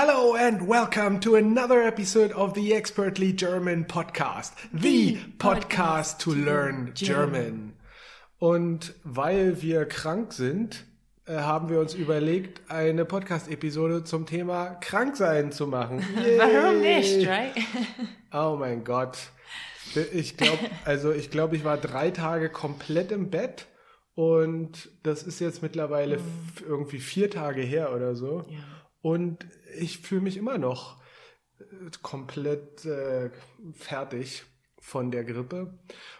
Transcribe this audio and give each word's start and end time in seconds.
Hello 0.00 0.36
and 0.36 0.68
welcome 0.68 1.18
to 1.22 1.34
another 1.34 1.82
episode 1.82 2.30
of 2.30 2.54
the 2.54 2.72
Expertly 2.72 3.32
German 3.32 3.84
Podcast, 3.84 4.52
the, 4.72 5.16
podcast, 5.38 6.20
to 6.20 6.30
learn 6.30 6.92
German. 6.94 7.72
Und 8.38 8.94
weil 9.02 9.60
wir 9.60 9.86
krank 9.86 10.32
sind, 10.34 10.84
äh, 11.26 11.38
haben 11.38 11.68
wir 11.68 11.80
uns 11.80 11.94
überlegt, 11.94 12.60
eine 12.70 13.04
Podcast-Episode 13.06 14.04
zum 14.04 14.24
Thema 14.24 14.76
Kranksein 14.76 15.50
zu 15.50 15.66
machen. 15.66 15.98
Warum 16.36 16.80
nicht, 16.80 17.26
right? 17.26 17.56
Oh 18.32 18.54
mein 18.56 18.84
Gott. 18.84 19.18
Ich 20.12 20.36
glaube, 20.36 20.60
also 20.84 21.10
ich 21.10 21.32
glaube, 21.32 21.56
ich 21.56 21.64
war 21.64 21.76
drei 21.76 22.12
Tage 22.12 22.50
komplett 22.50 23.10
im 23.10 23.30
Bett 23.30 23.66
und 24.14 24.90
das 25.02 25.24
ist 25.24 25.40
jetzt 25.40 25.60
mittlerweile 25.60 26.16
f- 26.18 26.62
irgendwie 26.64 27.00
vier 27.00 27.30
Tage 27.32 27.62
her 27.62 27.92
oder 27.92 28.14
so. 28.14 28.44
Ja. 28.48 28.58
Und 29.00 29.46
ich 29.78 29.98
fühle 29.98 30.22
mich 30.22 30.36
immer 30.36 30.58
noch 30.58 31.00
äh, 31.60 31.64
komplett 32.02 32.84
äh, 32.84 33.30
fertig 33.72 34.44
von 34.80 35.10
der 35.10 35.24
Grippe. 35.24 35.78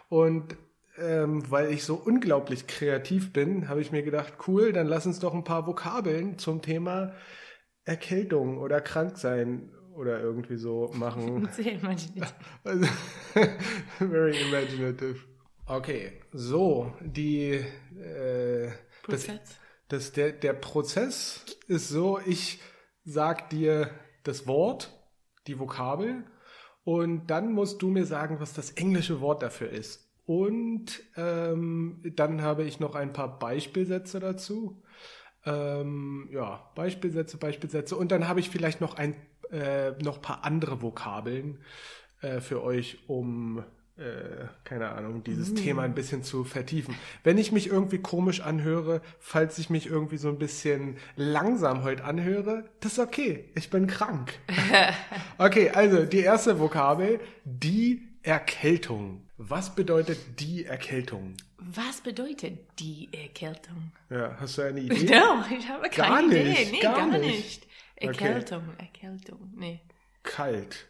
Und 0.09 0.57
ähm, 0.99 1.49
weil 1.51 1.73
ich 1.73 1.85
so 1.85 1.95
unglaublich 1.95 2.67
kreativ 2.67 3.33
bin, 3.33 3.69
habe 3.69 3.81
ich 3.81 3.93
mir 3.93 4.03
gedacht, 4.03 4.35
cool, 4.47 4.73
dann 4.73 4.87
lass 4.87 5.07
uns 5.07 5.21
doch 5.21 5.35
ein 5.35 5.45
paar 5.45 5.67
Vokabeln 5.67 6.39
zum 6.39 6.61
Thema 6.61 7.15
Erkältung 7.85 8.59
oder 8.59 8.81
Kranksein 8.81 9.71
oder 9.95 10.21
irgendwie 10.21 10.57
so 10.57 10.91
machen. 10.95 11.49
Sehr 11.53 11.73
imaginativ. 11.73 12.35
Very 13.99 14.41
imaginative. 14.49 15.17
Okay, 15.67 16.13
so, 16.33 16.93
die, 17.01 17.53
äh, 17.53 18.71
Prozess. 19.03 19.27
das, 19.27 19.57
der, 19.91 20.33
der 20.33 20.53
Prozess 20.53 21.45
ist 21.67 21.89
so, 21.89 22.21
ich 22.25 22.61
sag 23.05 23.51
dir 23.51 23.91
das 24.23 24.47
Wort, 24.47 24.93
die 25.47 25.59
Vokabel, 25.59 26.25
und 26.85 27.27
dann 27.27 27.53
musst 27.53 27.83
du 27.83 27.89
mir 27.89 28.07
sagen, 28.07 28.41
was 28.41 28.55
das 28.55 28.71
englische 28.71 29.21
Wort 29.21 29.43
dafür 29.43 29.71
ist. 29.71 30.09
Und 30.25 31.03
ähm, 31.17 32.03
dann 32.17 32.43
habe 32.43 32.65
ich 32.65 32.81
noch 32.81 32.95
ein 32.95 33.13
paar 33.13 33.39
Beispielsätze 33.39 34.21
dazu. 34.21 34.83
Ähm, 35.45 36.29
ja, 36.33 36.71
Beispielsätze, 36.75 37.39
Beispielsätze. 37.39 37.97
Und 37.97 38.13
dann 38.13 38.29
habe 38.29 38.41
ich 38.41 38.51
vielleicht 38.51 38.81
noch 38.81 38.95
ein 38.95 39.17
äh, 39.51 39.93
noch 40.03 40.21
paar 40.21 40.45
andere 40.45 40.83
Vokabeln 40.83 41.59
äh, 42.21 42.41
für 42.41 42.63
euch, 42.63 42.99
um 43.07 43.65
äh, 43.99 44.47
keine 44.65 44.91
Ahnung, 44.91 45.25
dieses 45.25 45.55
Thema 45.55 45.83
ein 45.83 45.95
bisschen 45.95 46.23
zu 46.23 46.45
vertiefen. 46.45 46.95
Wenn 47.25 47.37
ich 47.39 47.53
mich 47.53 47.67
irgendwie 47.67 47.99
komisch 47.99 48.41
anhöre, 48.41 49.03
falls 49.19 49.59
ich 49.59 49.71
mich 49.71 49.87
irgendwie 49.87 50.19
so 50.19 50.29
ein 50.29 50.39
bisschen 50.39 50.97
langsam 51.17 51.83
heute 51.83 52.05
anhöre, 52.05 52.65
das 52.81 52.93
ist 52.93 52.99
okay. 53.01 53.45
Ich 53.57 53.71
bin 53.71 53.87
krank. 53.89 54.33
okay, 55.39 55.71
also 55.71 56.05
die 56.05 56.21
erste 56.21 56.59
Vokabel, 56.61 57.21
die 57.45 58.03
Erkältung. 58.23 59.23
Was 59.37 59.75
bedeutet 59.75 60.19
die 60.41 60.65
Erkältung? 60.67 61.35
Was 61.59 62.01
bedeutet 62.01 62.59
die 62.79 63.09
Erkältung? 63.13 63.93
Ja, 64.11 64.37
hast 64.39 64.59
du 64.59 64.63
eine 64.63 64.81
Idee? 64.81 65.07
No, 65.19 65.45
ich 65.57 65.69
habe 65.69 65.89
keine 65.89 66.09
Gar 66.09 66.25
Idee. 66.27 66.45
nicht, 66.51 66.73
Nee, 66.73 66.81
gar 66.81 66.97
gar, 66.97 67.19
nicht. 67.19 67.37
nicht. 67.37 67.67
Erkältung, 67.97 68.63
Erkältung. 68.79 69.53
Nee. 69.57 69.81
Kalt. 70.23 70.87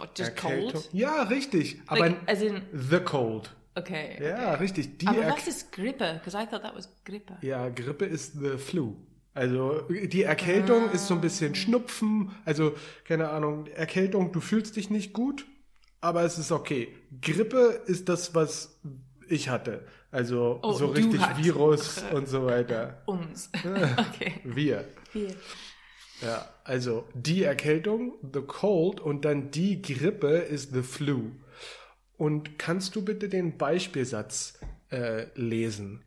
What, 0.00 0.18
just 0.18 0.30
Erkältung. 0.30 0.72
cold? 0.72 0.88
Ja, 0.92 1.22
richtig. 1.24 1.80
Aber 1.86 2.00
Like, 2.08 2.16
as 2.26 2.42
in, 2.42 2.62
the 2.72 3.00
cold. 3.00 3.54
okay. 3.74 4.18
Ja, 4.22 4.54
richtig. 4.54 4.98
Die 4.98 5.06
Aber 5.06 5.20
Erk- 5.22 5.36
was 5.36 5.46
ist 5.48 5.72
Grippe? 5.72 6.14
Because 6.14 6.36
I 6.36 6.46
thought 6.46 6.62
that 6.62 6.74
was 6.74 6.88
Grippe. 7.04 7.34
Ja, 7.42 7.68
Grippe 7.68 8.04
ist 8.06 8.34
the 8.40 8.58
flu. 8.58 8.96
Also 9.32 9.82
die 9.88 10.24
Erkältung 10.24 10.90
ist 10.90 11.06
so 11.06 11.14
ein 11.14 11.20
bisschen 11.20 11.54
Schnupfen, 11.54 12.32
also 12.44 12.74
keine 13.04 13.28
Ahnung, 13.30 13.68
Erkältung, 13.68 14.32
du 14.32 14.40
fühlst 14.40 14.74
dich 14.74 14.90
nicht 14.90 15.12
gut, 15.12 15.46
aber 16.00 16.22
es 16.24 16.36
ist 16.36 16.50
okay. 16.50 16.88
Grippe 17.22 17.80
ist 17.86 18.08
das, 18.08 18.34
was 18.34 18.80
ich 19.28 19.48
hatte. 19.48 19.86
Also 20.10 20.58
Oh, 20.64 20.72
so 20.72 20.86
richtig. 20.86 21.20
Virus 21.36 22.02
und 22.12 22.28
so 22.28 22.44
weiter. 22.44 23.02
Uns. 23.06 23.50
okay. 23.96 24.40
Wir. 24.42 24.84
Hier. 25.12 25.32
Ja, 26.22 26.48
also 26.64 27.08
die 27.14 27.42
Erkältung, 27.42 28.14
the 28.32 28.42
cold 28.42 29.00
und 29.00 29.24
dann 29.24 29.50
die 29.50 29.80
Grippe 29.80 30.28
ist 30.28 30.72
the 30.72 30.82
flu. 30.82 31.30
Und 32.16 32.58
kannst 32.58 32.94
du 32.94 33.04
bitte 33.04 33.28
den 33.28 33.56
Beispielsatz 33.56 34.60
äh, 34.90 35.26
lesen? 35.34 36.04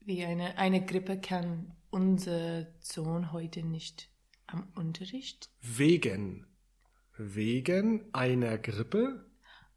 Wie 0.00 0.24
eine, 0.24 0.56
eine 0.58 0.84
Grippe 0.84 1.20
kann 1.20 1.72
unser 1.90 2.68
Sohn 2.78 3.32
heute 3.32 3.64
nicht 3.64 4.08
am 4.46 4.68
Unterricht. 4.74 5.50
Wegen. 5.60 6.46
Wegen 7.16 8.04
einer 8.14 8.58
Grippe? 8.58 9.26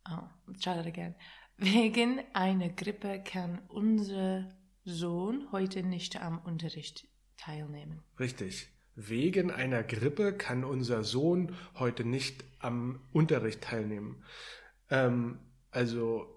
Oh, 0.10 0.28
try 0.62 0.76
that 0.76 0.86
again. 0.86 1.16
Wegen 1.58 2.22
einer 2.34 2.70
Grippe 2.70 3.22
kann 3.24 3.62
unser 3.68 4.50
Sohn 4.86 5.52
heute 5.52 5.84
nicht 5.84 6.22
am 6.22 6.40
Unterricht 6.40 7.08
teilnehmen. 7.38 8.04
Richtig. 8.20 8.70
Wegen 8.96 9.52
einer 9.52 9.84
Grippe 9.84 10.34
kann 10.34 10.64
unser 10.64 11.04
Sohn 11.04 11.56
heute 11.76 12.06
nicht 12.06 12.44
am 12.60 13.00
Unterricht 13.12 13.62
teilnehmen. 13.62 14.24
Ähm, 14.90 15.40
also 15.72 16.28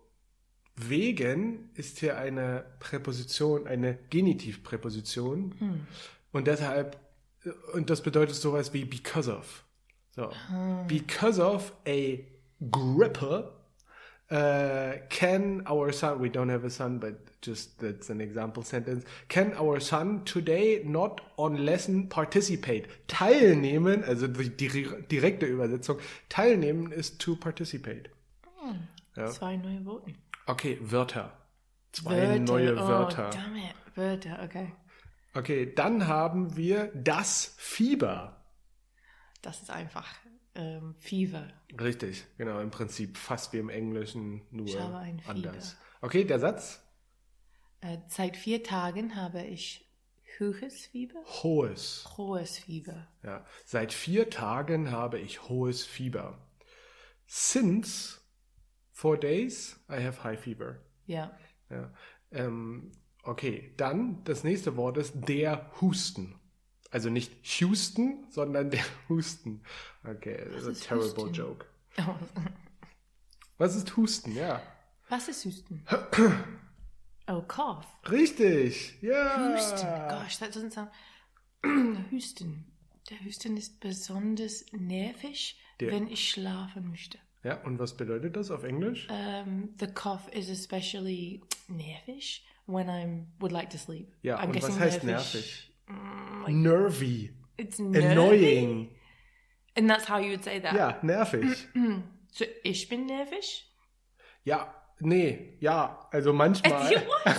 wegen 0.76 1.70
ist 1.74 1.98
hier 1.98 2.18
eine 2.18 2.64
Präposition, 2.80 3.66
eine 3.66 3.98
Genitivpräposition. 4.10 5.86
Und 6.32 6.46
deshalb, 6.46 6.98
und 7.72 7.88
das 7.88 8.02
bedeutet 8.02 8.36
sowas 8.36 8.72
wie 8.72 8.84
because 8.84 9.30
of. 9.30 9.64
So. 10.10 10.30
Because 10.86 11.42
of 11.42 11.72
a 11.86 12.18
grippe 12.70 13.52
uh, 14.30 14.92
can 15.08 15.62
our 15.66 15.92
son, 15.92 16.20
we 16.20 16.28
don't 16.28 16.48
have 16.48 16.64
a 16.64 16.70
son, 16.70 16.98
but 16.98 17.14
just 17.40 17.78
that's 17.78 18.10
an 18.10 18.20
example 18.20 18.62
sentence, 18.62 19.04
can 19.28 19.54
our 19.54 19.80
son 19.80 20.22
today 20.24 20.82
not 20.84 21.20
on 21.36 21.64
lesson 21.64 22.08
participate? 22.08 22.86
Teilnehmen, 23.08 24.04
also 24.04 24.26
die, 24.26 24.48
direkte 25.10 25.46
Übersetzung, 25.46 25.98
teilnehmen 26.28 26.92
ist 26.92 27.20
to 27.20 27.36
participate. 27.36 28.10
Ja. 29.16 29.26
Zwei 29.26 29.56
neue 29.56 29.84
Worte. 29.84 30.14
Okay, 30.46 30.78
Wörter. 30.80 31.32
Zwei 31.92 32.38
neue 32.38 32.74
oh, 32.74 32.88
Wörter. 32.88 33.30
Damn 33.30 33.56
it. 33.56 33.74
Wörter, 33.94 34.42
okay. 34.42 34.72
Okay, 35.34 35.72
dann 35.74 36.06
haben 36.06 36.56
wir 36.56 36.90
das 36.94 37.54
Fieber. 37.58 38.44
Das 39.42 39.62
ist 39.62 39.70
einfach 39.70 40.06
ähm, 40.56 40.94
Fever. 40.98 41.48
Richtig, 41.80 42.26
genau, 42.38 42.60
im 42.60 42.70
Prinzip 42.70 43.16
fast 43.16 43.52
wie 43.52 43.58
im 43.58 43.68
Englischen, 43.68 44.42
nur 44.50 44.66
Ich 44.66 44.78
habe 44.78 44.96
ein 44.98 45.20
Fieber. 45.20 45.30
anders. 45.50 45.76
Okay, 46.00 46.24
der 46.24 46.38
Satz? 46.38 46.82
Äh, 47.80 47.98
seit 48.08 48.36
vier 48.36 48.62
Tagen 48.62 49.16
habe 49.16 49.42
ich 49.42 49.88
hohes 50.38 50.86
Fieber. 50.86 51.20
Hohes. 51.42 52.04
Hohes 52.16 52.58
Fieber. 52.58 53.08
Ja. 53.22 53.44
Seit 53.64 53.92
vier 53.92 54.30
Tagen 54.30 54.90
habe 54.90 55.18
ich 55.18 55.48
hohes 55.48 55.84
Fieber. 55.84 56.38
Since 57.26 58.20
four 58.92 59.18
days, 59.18 59.78
I 59.90 60.02
have 60.02 60.22
high 60.24 60.38
fever. 60.38 60.80
Ja. 61.06 61.36
Ja. 61.70 61.92
Ähm, 62.30 62.92
okay, 63.22 63.74
dann 63.76 64.22
das 64.24 64.44
nächste 64.44 64.76
Wort 64.76 64.96
ist 64.98 65.14
der 65.28 65.70
Husten. 65.80 66.38
Also 66.96 67.10
nicht 67.10 67.30
Houston, 67.60 68.24
sondern 68.30 68.70
der 68.70 68.82
Husten. 69.10 69.60
Okay, 70.02 70.48
das 70.50 70.64
ist 70.64 70.82
a 70.86 70.88
terrible 70.88 71.24
Husten? 71.24 71.34
joke. 71.34 71.66
Oh. 71.98 72.14
Was 73.58 73.76
ist 73.76 73.94
Husten? 73.98 74.34
Ja. 74.34 74.62
Was 75.10 75.28
ist 75.28 75.44
Husten? 75.44 75.84
oh, 77.28 77.42
cough. 77.42 77.84
Richtig. 78.10 78.94
Ja. 79.02 79.52
Husten. 79.54 79.86
Gosh, 80.08 80.38
that 80.38 80.56
doesn't 80.56 80.72
sound. 80.72 80.88
Husten. 82.10 82.64
Der 83.10 83.18
Husten 83.26 83.58
ist 83.58 83.78
besonders 83.80 84.64
nervig, 84.72 85.60
Der- 85.80 85.92
wenn 85.92 86.08
ich 86.08 86.30
schlafen 86.30 86.88
möchte. 86.88 87.18
Ja, 87.44 87.60
und 87.64 87.78
was 87.78 87.94
bedeutet 87.94 88.36
das 88.36 88.50
auf 88.50 88.64
Englisch? 88.64 89.06
Um, 89.10 89.68
the 89.78 89.86
cough 89.86 90.28
is 90.32 90.48
especially 90.48 91.42
nervig 91.68 92.42
when 92.66 92.88
I 92.88 93.26
would 93.38 93.52
like 93.52 93.68
to 93.68 93.76
sleep. 93.76 94.08
Ja, 94.22 94.38
I'm 94.40 94.46
und 94.46 94.62
was 94.62 94.78
heißt 94.78 95.04
nervig. 95.04 95.34
nervig? 95.34 95.72
Nervy. 96.48 97.30
It's 97.58 97.78
nervy. 97.78 98.06
Annoying. 98.06 98.90
And 99.76 99.88
that's 99.90 100.04
how 100.04 100.18
you 100.18 100.30
would 100.30 100.44
say 100.44 100.58
that. 100.60 100.74
Ja, 100.74 100.98
nervig. 101.02 101.68
So 102.32 102.44
ich 102.64 102.88
bin 102.90 103.06
nervig? 103.06 103.64
Ja, 104.44 104.74
nee, 105.00 105.56
ja, 105.58 106.06
also 106.12 106.34
manchmal. 106.34 106.90
What? 106.90 107.36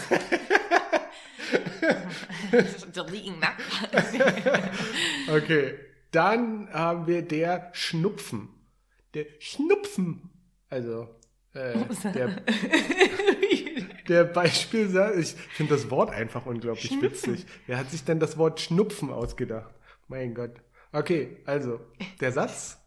Deleting 2.95 3.39
that. 3.42 3.54
Okay, 5.30 5.77
dann 6.12 6.68
haben 6.74 7.06
wir 7.06 7.21
der 7.21 7.69
Schnupfen. 7.74 8.50
Der 9.13 9.25
Schnupfen. 9.39 10.31
Also, 10.69 11.09
äh, 11.54 11.74
der, 12.13 12.42
der 14.09 14.24
Beispielsatz, 14.24 15.15
ich 15.18 15.36
finde 15.56 15.74
das 15.75 15.89
Wort 15.92 16.12
einfach 16.12 16.45
unglaublich 16.45 16.88
Schnupfen. 16.88 17.33
witzig. 17.33 17.45
Wer 17.68 17.77
hat 17.77 17.92
sich 17.92 18.04
denn 18.04 18.19
das 18.19 18.38
Wort 18.38 18.59
Schnupfen 18.62 19.12
ausgedacht? 19.12 19.74
Mein 20.07 20.33
Gott. 20.33 20.51
Okay, 20.94 21.38
also, 21.45 21.80
der 22.21 22.31
Satz. 22.31 22.80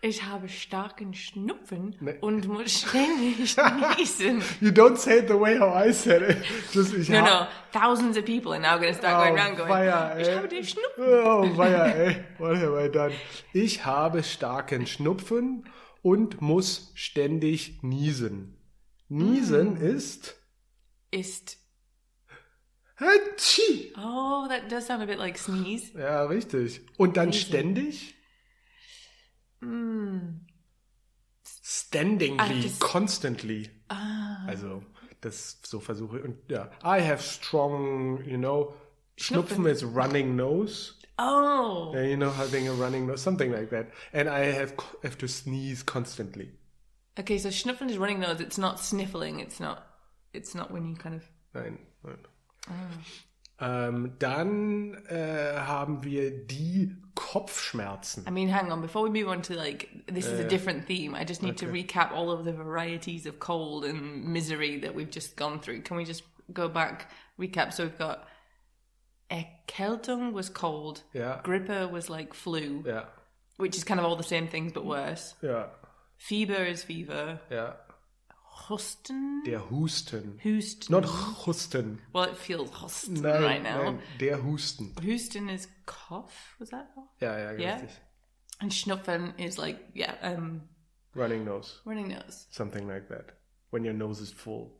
Ich 0.00 0.24
habe 0.24 0.50
starken 0.50 1.14
Schnupfen 1.14 1.96
Ne. 2.00 2.18
und 2.20 2.46
muss 2.46 2.82
ständig 2.82 3.56
niesen. 3.98 4.42
You 4.60 4.68
don't 4.68 4.96
say 4.98 5.20
it 5.20 5.28
the 5.28 5.40
way 5.40 5.58
how 5.58 5.74
I 5.74 5.92
said 5.94 6.20
it. 6.28 6.36
Just, 6.74 6.92
ich 6.92 7.08
No, 7.08 7.22
no. 7.22 7.46
Thousands 7.72 8.18
of 8.18 8.26
people 8.26 8.52
are 8.52 8.60
now 8.60 8.76
going 8.78 8.92
to 8.92 8.98
start 8.98 9.24
going 9.24 9.38
around 9.38 9.56
going, 9.56 9.70
weia, 9.70 10.18
ich 10.18 10.28
ey. 10.28 10.34
habe 10.36 10.48
den 10.48 10.62
Schnupfen. 10.62 11.04
Oh, 11.06 11.56
weia, 11.56 11.86
ey. 11.86 12.16
What 12.36 12.56
have 12.58 12.84
I 12.86 12.90
done? 12.90 13.12
Ich 13.54 13.86
habe 13.86 14.22
starken 14.22 14.86
Schnupfen 14.86 15.64
und 16.02 16.42
muss 16.42 16.92
ständig 16.94 17.78
niesen. 17.82 18.58
Niesen 19.16 19.78
Hm. 19.78 19.96
ist... 19.96 20.34
Ist, 21.10 21.58
Hatschi. 22.96 23.92
oh, 23.96 24.46
that 24.48 24.70
does 24.70 24.86
sound 24.86 25.02
a 25.02 25.06
bit 25.06 25.18
like 25.18 25.36
sneeze. 25.38 25.96
Ja, 25.98 26.24
richtig. 26.24 26.80
Und 26.96 27.16
dann 27.16 27.28
Niesen. 27.30 27.46
ständig? 27.48 28.14
Mm. 29.60 30.40
Standingly, 31.62 32.62
das- 32.62 32.78
constantly. 32.80 33.70
Ah, 33.88 34.46
Also, 34.46 34.82
das 35.20 35.60
so 35.64 35.80
versuche 35.80 36.18
ich. 36.18 36.24
Und 36.24 36.38
ja, 36.50 36.70
I 36.84 37.00
have 37.02 37.22
strong, 37.22 38.22
you 38.24 38.36
know, 38.38 38.74
Schnupfen 39.16 39.64
Schnupfen. 39.64 39.66
is 39.66 39.84
running 39.84 40.36
nose. 40.36 40.94
oh. 41.18 41.92
Yeah, 41.94 42.02
you 42.08 42.16
know, 42.16 42.30
having 42.36 42.68
a 42.68 42.72
running 42.72 43.06
nose, 43.06 43.22
something 43.22 43.52
like 43.52 43.70
that. 43.70 43.86
And 44.12 44.28
I 44.28 44.52
have 44.52 44.74
have 45.02 45.16
to 45.18 45.28
sneeze 45.28 45.84
constantly. 45.84 46.52
Okay, 47.18 47.38
so 47.38 47.48
Schnupfen 47.50 47.88
is 47.90 47.96
running 47.98 48.20
nose. 48.20 48.40
It's 48.40 48.58
not 48.58 48.80
sniffling. 48.80 49.40
It's 49.40 49.60
not, 49.60 49.86
it's 50.32 50.54
not 50.54 50.70
when 50.70 50.84
you 50.86 50.96
kind 50.96 51.14
of, 51.14 51.22
Nein, 51.54 51.78
nein. 52.04 52.18
Ah. 52.68 52.88
Ähm, 53.60 54.14
dann 54.18 54.94
äh, 55.08 55.54
haben 55.60 56.02
wir 56.02 56.30
die 56.44 56.90
Kopfschmerzen. 57.14 58.24
I 58.26 58.30
mean, 58.32 58.48
hang 58.48 58.72
on. 58.72 58.80
Before 58.80 59.04
we 59.04 59.10
move 59.10 59.28
on 59.28 59.42
to 59.42 59.54
like, 59.54 59.88
this 60.08 60.26
is 60.26 60.40
a 60.40 60.44
äh, 60.44 60.48
different 60.48 60.86
theme. 60.86 61.14
I 61.14 61.22
just 61.24 61.40
need 61.42 61.56
to 61.58 61.66
recap 61.66 62.10
all 62.10 62.32
of 62.32 62.44
the 62.44 62.52
varieties 62.52 63.26
of 63.26 63.38
cold 63.38 63.84
and 63.84 64.24
misery 64.24 64.78
that 64.80 64.92
we've 64.96 65.10
just 65.10 65.36
gone 65.36 65.60
through. 65.60 65.82
Can 65.82 65.96
we 65.96 66.04
just 66.04 66.24
go 66.52 66.68
back, 66.68 67.10
recap? 67.38 67.72
So 67.72 67.84
we've 67.84 67.96
got 67.96 68.26
eh, 69.30 69.44
Erkältung 69.68 70.32
was 70.32 70.48
cold. 70.50 71.02
Yeah. 71.12 71.40
Grippe 71.44 71.90
was 71.92 72.10
like 72.10 72.34
flu, 72.34 72.82
Yeah. 72.84 73.04
which 73.56 73.76
is 73.76 73.84
kind 73.84 74.00
of 74.00 74.04
all 74.06 74.16
the 74.16 74.24
same 74.24 74.48
things 74.48 74.72
but 74.72 74.84
worse. 74.84 75.36
ja, 75.42 75.66
Fever 76.16 76.66
is 76.66 76.84
fever. 76.84 77.40
ja. 77.50 77.78
Husten? 78.68 79.42
Der 79.46 79.68
Husten. 79.70 80.38
Husten. 80.42 80.92
Not 80.92 81.04
Husten. 81.46 82.00
well, 82.12 82.30
it 82.30 82.36
feels 82.36 82.70
Husten 82.80 83.14
Nein, 83.20 83.42
right 83.42 83.62
now. 83.62 83.82
nein, 83.82 83.98
der 84.20 84.42
Husten. 84.42 84.94
Husten 85.02 85.48
is 85.48 85.68
cough, 85.86 86.54
was 86.58 86.70
that? 86.70 86.88
Ja, 87.20 87.36
ja, 87.36 87.52
Yeah. 87.58 87.74
richtig. 87.80 87.90
And 88.60 88.72
Schnupfen 88.72 89.34
is 89.38 89.58
like, 89.58 89.80
yeah, 89.92 90.14
um, 90.22 90.62
Running 91.14 91.44
nose. 91.44 91.80
running 91.84 92.08
nose. 92.08 92.46
Something 92.50 92.86
like 92.88 93.08
that. 93.08 93.34
When 93.70 93.84
your 93.84 93.92
nose 93.94 94.20
is 94.22 94.32
full. 94.32 94.70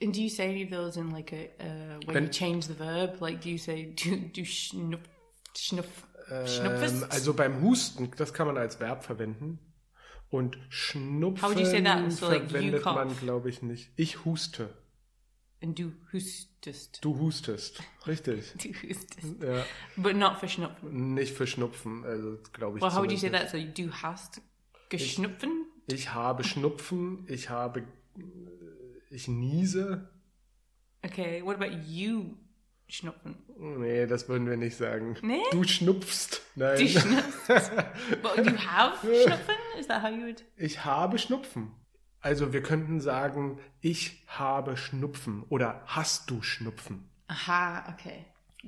And 0.00 0.12
do 0.14 0.22
you 0.22 0.28
say 0.30 0.48
any 0.50 0.62
of 0.64 0.70
those 0.70 0.96
in 0.98 1.10
like 1.10 1.32
a 1.32 1.50
uh, 1.58 1.98
when 2.06 2.14
Wenn- 2.14 2.24
you 2.24 2.30
change 2.30 2.66
the 2.68 2.74
verb? 2.74 3.20
Like, 3.20 3.40
do 3.40 3.50
you 3.50 3.58
say 3.58 3.86
do 3.96 4.16
do 4.16 4.42
schnuff 4.44 5.00
schnuff 5.56 6.04
Ähm, 6.30 7.04
also 7.10 7.34
beim 7.34 7.60
Husten, 7.62 8.10
das 8.16 8.32
kann 8.34 8.46
man 8.46 8.56
als 8.58 8.78
Verb 8.80 9.04
verwenden. 9.04 9.58
Und 10.30 10.58
Schnupfen? 10.68 12.10
So, 12.10 12.28
like, 12.28 12.50
verwendet 12.50 12.84
man, 12.84 13.16
glaube 13.18 13.48
ich, 13.48 13.62
nicht. 13.62 13.90
Ich 13.96 14.24
huste. 14.24 14.70
and 15.62 15.78
du 15.78 15.92
hustest. 16.12 17.04
Du 17.04 17.18
hustest. 17.18 17.82
Richtig. 18.06 18.52
Du 18.62 18.68
hustest. 18.68 19.42
Ja, 19.42 19.64
But 19.96 20.16
not 20.16 20.36
for 20.38 20.48
Schnupfen. 20.48 21.14
nicht 21.14 21.32
für 21.34 21.46
Schnupfen, 21.46 22.04
also 22.04 22.38
glaube 22.52 22.78
ich. 22.78 22.82
Well, 22.84 22.92
how 22.92 22.98
would 23.00 23.10
you 23.12 23.18
say 23.18 23.30
that? 23.30 23.50
So 23.50 23.58
du 23.58 23.90
hast 23.92 24.40
geschnupfen? 24.90 25.66
nicht. 25.88 26.00
Ich 26.00 26.12
habe 26.12 26.44
Schnupfen, 26.44 27.24
ich 27.28 27.48
habe, 27.48 27.84
ich 29.10 29.28
niese. 29.28 30.10
Okay, 31.02 31.42
what 31.44 31.56
about 31.56 31.72
you 31.86 32.36
schnupfen? 32.88 33.36
Nee, 33.58 34.06
das 34.06 34.28
würden 34.28 34.48
wir 34.48 34.56
nicht 34.56 34.76
sagen. 34.76 35.16
Nee? 35.22 35.40
Du 35.52 35.64
schnupfst. 35.64 36.42
Nein. 36.56 36.78
Du 36.78 36.88
schnupfst. 36.88 37.48
But 38.22 38.36
you 38.44 38.56
have 38.58 38.98
schnupfen? 39.24 39.54
Is 39.78 39.86
that 39.88 40.02
how 40.02 40.10
you 40.10 40.26
would? 40.26 40.44
Ich 40.56 40.84
habe 40.84 41.18
Schnupfen. 41.18 41.72
Also 42.20 42.52
wir 42.52 42.62
könnten 42.62 43.00
sagen, 43.00 43.60
ich 43.80 44.24
habe 44.26 44.76
Schnupfen 44.76 45.44
oder 45.48 45.82
hast 45.86 46.30
du 46.30 46.42
Schnupfen. 46.42 47.08
Aha, 47.28 47.92
okay. 47.92 48.24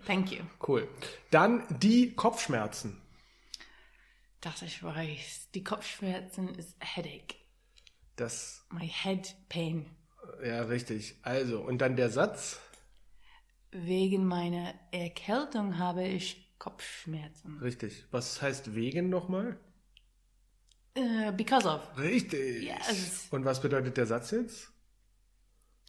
Thank 0.06 0.30
you. 0.30 0.44
Cool. 0.66 0.88
Dann 1.30 1.64
die 1.80 2.14
Kopfschmerzen. 2.14 3.00
Dass 4.40 4.62
ich 4.62 4.82
weiß, 4.82 5.50
die 5.54 5.64
Kopfschmerzen 5.64 6.48
ist 6.54 6.76
headache. 6.80 7.34
Das, 8.14 8.64
My 8.70 8.86
head 8.88 9.34
pain. 9.48 9.86
ja, 10.44 10.62
richtig. 10.62 11.16
Also, 11.22 11.60
und 11.60 11.78
dann 11.78 11.96
der 11.96 12.10
Satz. 12.10 12.60
Wegen 13.70 14.24
meiner 14.26 14.74
Erkältung 14.92 15.78
habe 15.78 16.06
ich 16.06 16.54
Kopfschmerzen. 16.58 17.58
Richtig. 17.58 18.04
Was 18.10 18.40
heißt 18.40 18.74
wegen 18.74 19.08
nochmal? 19.08 19.58
Uh, 20.98 21.30
because 21.32 21.64
of. 21.64 21.80
Richtig. 21.96 22.64
Yes. 22.64 23.28
Und 23.30 23.44
was 23.44 23.60
bedeutet 23.60 23.96
der 23.96 24.06
Satz 24.06 24.32
jetzt? 24.32 24.72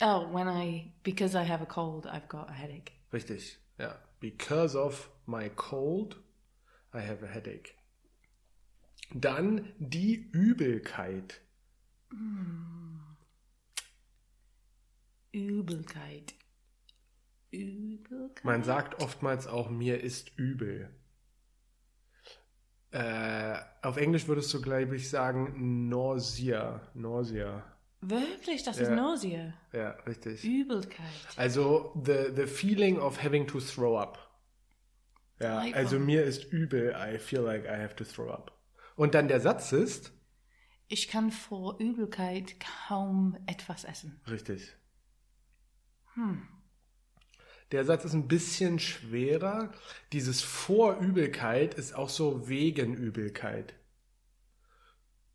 Oh, 0.01 0.31
when 0.31 0.47
I, 0.47 0.93
because 1.03 1.35
I 1.35 1.43
have 1.43 1.63
a 1.63 1.65
cold, 1.65 2.05
I've 2.05 2.27
got 2.29 2.47
a 2.49 2.53
headache. 2.53 2.91
Richtig. 3.11 3.57
Ja. 3.79 3.95
Because 4.19 4.77
of 4.77 5.09
my 5.25 5.49
cold, 5.49 6.17
I 6.93 6.99
have 6.99 7.23
a 7.23 7.27
headache. 7.27 7.73
Dann 9.13 9.73
die 9.79 10.29
Übelkeit. 10.31 11.41
Übelkeit. 15.31 16.35
Übelkeit? 17.51 18.43
Man 18.43 18.63
sagt 18.63 19.01
oftmals 19.01 19.47
auch, 19.47 19.69
mir 19.69 20.03
ist 20.03 20.37
übel. 20.37 20.93
Äh, 22.91 23.59
auf 23.81 23.97
Englisch 23.97 24.27
würdest 24.27 24.53
du, 24.53 24.61
glaube 24.61 24.95
ich, 24.95 25.09
sagen 25.09 25.87
Nausea. 25.89 26.81
Nausea. 26.93 27.63
Wirklich, 28.01 28.63
das 28.63 28.77
ist 28.79 28.89
Ja. 28.89 28.95
Nausea. 28.95 29.53
Ja, 29.73 29.91
richtig. 30.07 30.43
Übelkeit. 30.43 31.05
Also, 31.35 31.93
the, 32.05 32.33
the 32.35 32.45
feeling 32.47 32.97
of 32.99 33.21
having 33.23 33.45
to 33.47 33.59
throw 33.59 33.97
up. 33.99 34.17
Ja, 35.41 35.59
Delightful. 35.61 35.81
also 35.83 35.99
mir 35.99 36.23
ist 36.23 36.51
übel, 36.51 36.95
I 36.97 37.17
feel 37.17 37.41
like 37.41 37.65
I 37.65 37.81
have 37.81 37.95
to 37.95 38.03
throw 38.03 38.29
up. 38.29 38.51
Und 38.95 39.15
dann 39.15 39.27
der 39.27 39.39
Satz 39.41 39.71
ist, 39.71 40.11
Ich 40.87 41.07
kann 41.07 41.31
vor 41.31 41.79
Übelkeit 41.79 42.55
kaum 42.87 43.37
etwas 43.47 43.83
essen. 43.85 44.19
richtig. 44.29 44.75
Hm. 46.15 46.41
Der 47.71 47.85
Satz 47.85 48.05
ist 48.05 48.13
ein 48.13 48.27
bisschen 48.27 48.79
schwerer. 48.79 49.71
Dieses 50.11 50.41
vor 50.41 50.97
Übelkeit 50.97 51.75
ist 51.75 51.95
auch 51.95 52.09
so 52.09 52.49
wegen 52.49 52.95
Übelkeit. 52.95 53.75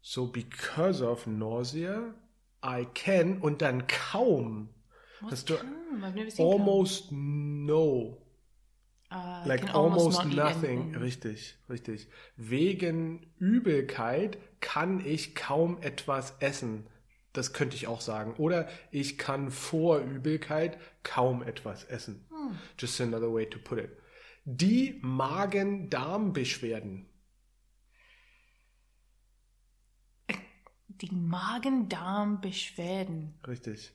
So 0.00 0.26
because 0.26 1.04
of 1.04 1.26
nausea, 1.26 2.14
I 2.64 2.86
can 2.92 3.40
und 3.40 3.62
dann 3.62 3.86
kaum. 3.86 4.68
Hast 5.22 5.48
du 5.48 5.56
almost 6.38 7.12
no. 7.12 8.18
kaum. 8.18 8.24
Uh, 9.14 9.46
Like 9.46 9.72
almost, 9.72 10.24
eat 10.24 10.34
nothing. 10.34 10.80
anything. 10.80 10.96
Richtig, 10.96 11.56
richtig. 11.70 12.08
Wegen 12.36 13.26
Übelkeit 13.38 14.38
kann 14.60 15.04
ich 15.04 15.36
kaum 15.36 15.80
etwas 15.82 16.34
essen. 16.40 16.86
Das 17.34 17.52
könnte 17.52 17.76
ich 17.76 17.86
auch 17.88 18.00
sagen. 18.00 18.34
Oder 18.36 18.68
ich 18.90 19.18
kann 19.18 19.50
vor 19.50 19.98
Übelkeit 19.98 20.78
kaum 21.02 21.42
etwas 21.42 21.84
essen. 21.84 22.24
Hm. 22.30 22.56
Just 22.78 22.98
another 23.00 23.34
way 23.34 23.50
to 23.50 23.58
put 23.58 23.78
it. 23.78 23.90
Die 24.44 25.00
Magen-Darm-Beschwerden. 25.02 27.06
Die 30.88 31.12
Magen-Darm-Beschwerden. 31.12 33.34
Richtig. 33.46 33.92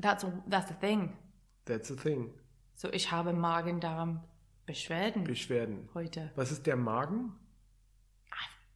That's, 0.00 0.24
a, 0.24 0.32
that's 0.48 0.68
the 0.68 0.74
thing. 0.74 1.16
That's 1.64 1.88
the 1.88 1.96
thing. 1.96 2.32
So, 2.74 2.92
ich 2.92 3.10
habe 3.10 3.32
Magen-Darm-Beschwerden 3.32 5.24
Beschwerden. 5.24 5.88
heute. 5.94 6.30
Was 6.36 6.52
ist 6.52 6.64
der 6.66 6.76
Magen? 6.76 7.32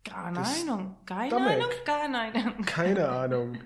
Keine 0.04 0.38
Das 0.38 0.62
Ahnung. 0.62 0.96
Keine 1.06 1.28
Stomach. 1.28 1.50
Ahnung. 1.52 1.70
Keine 1.84 2.18
Ahnung. 2.18 2.64
Keine 2.64 3.08
Ahnung. 3.08 3.58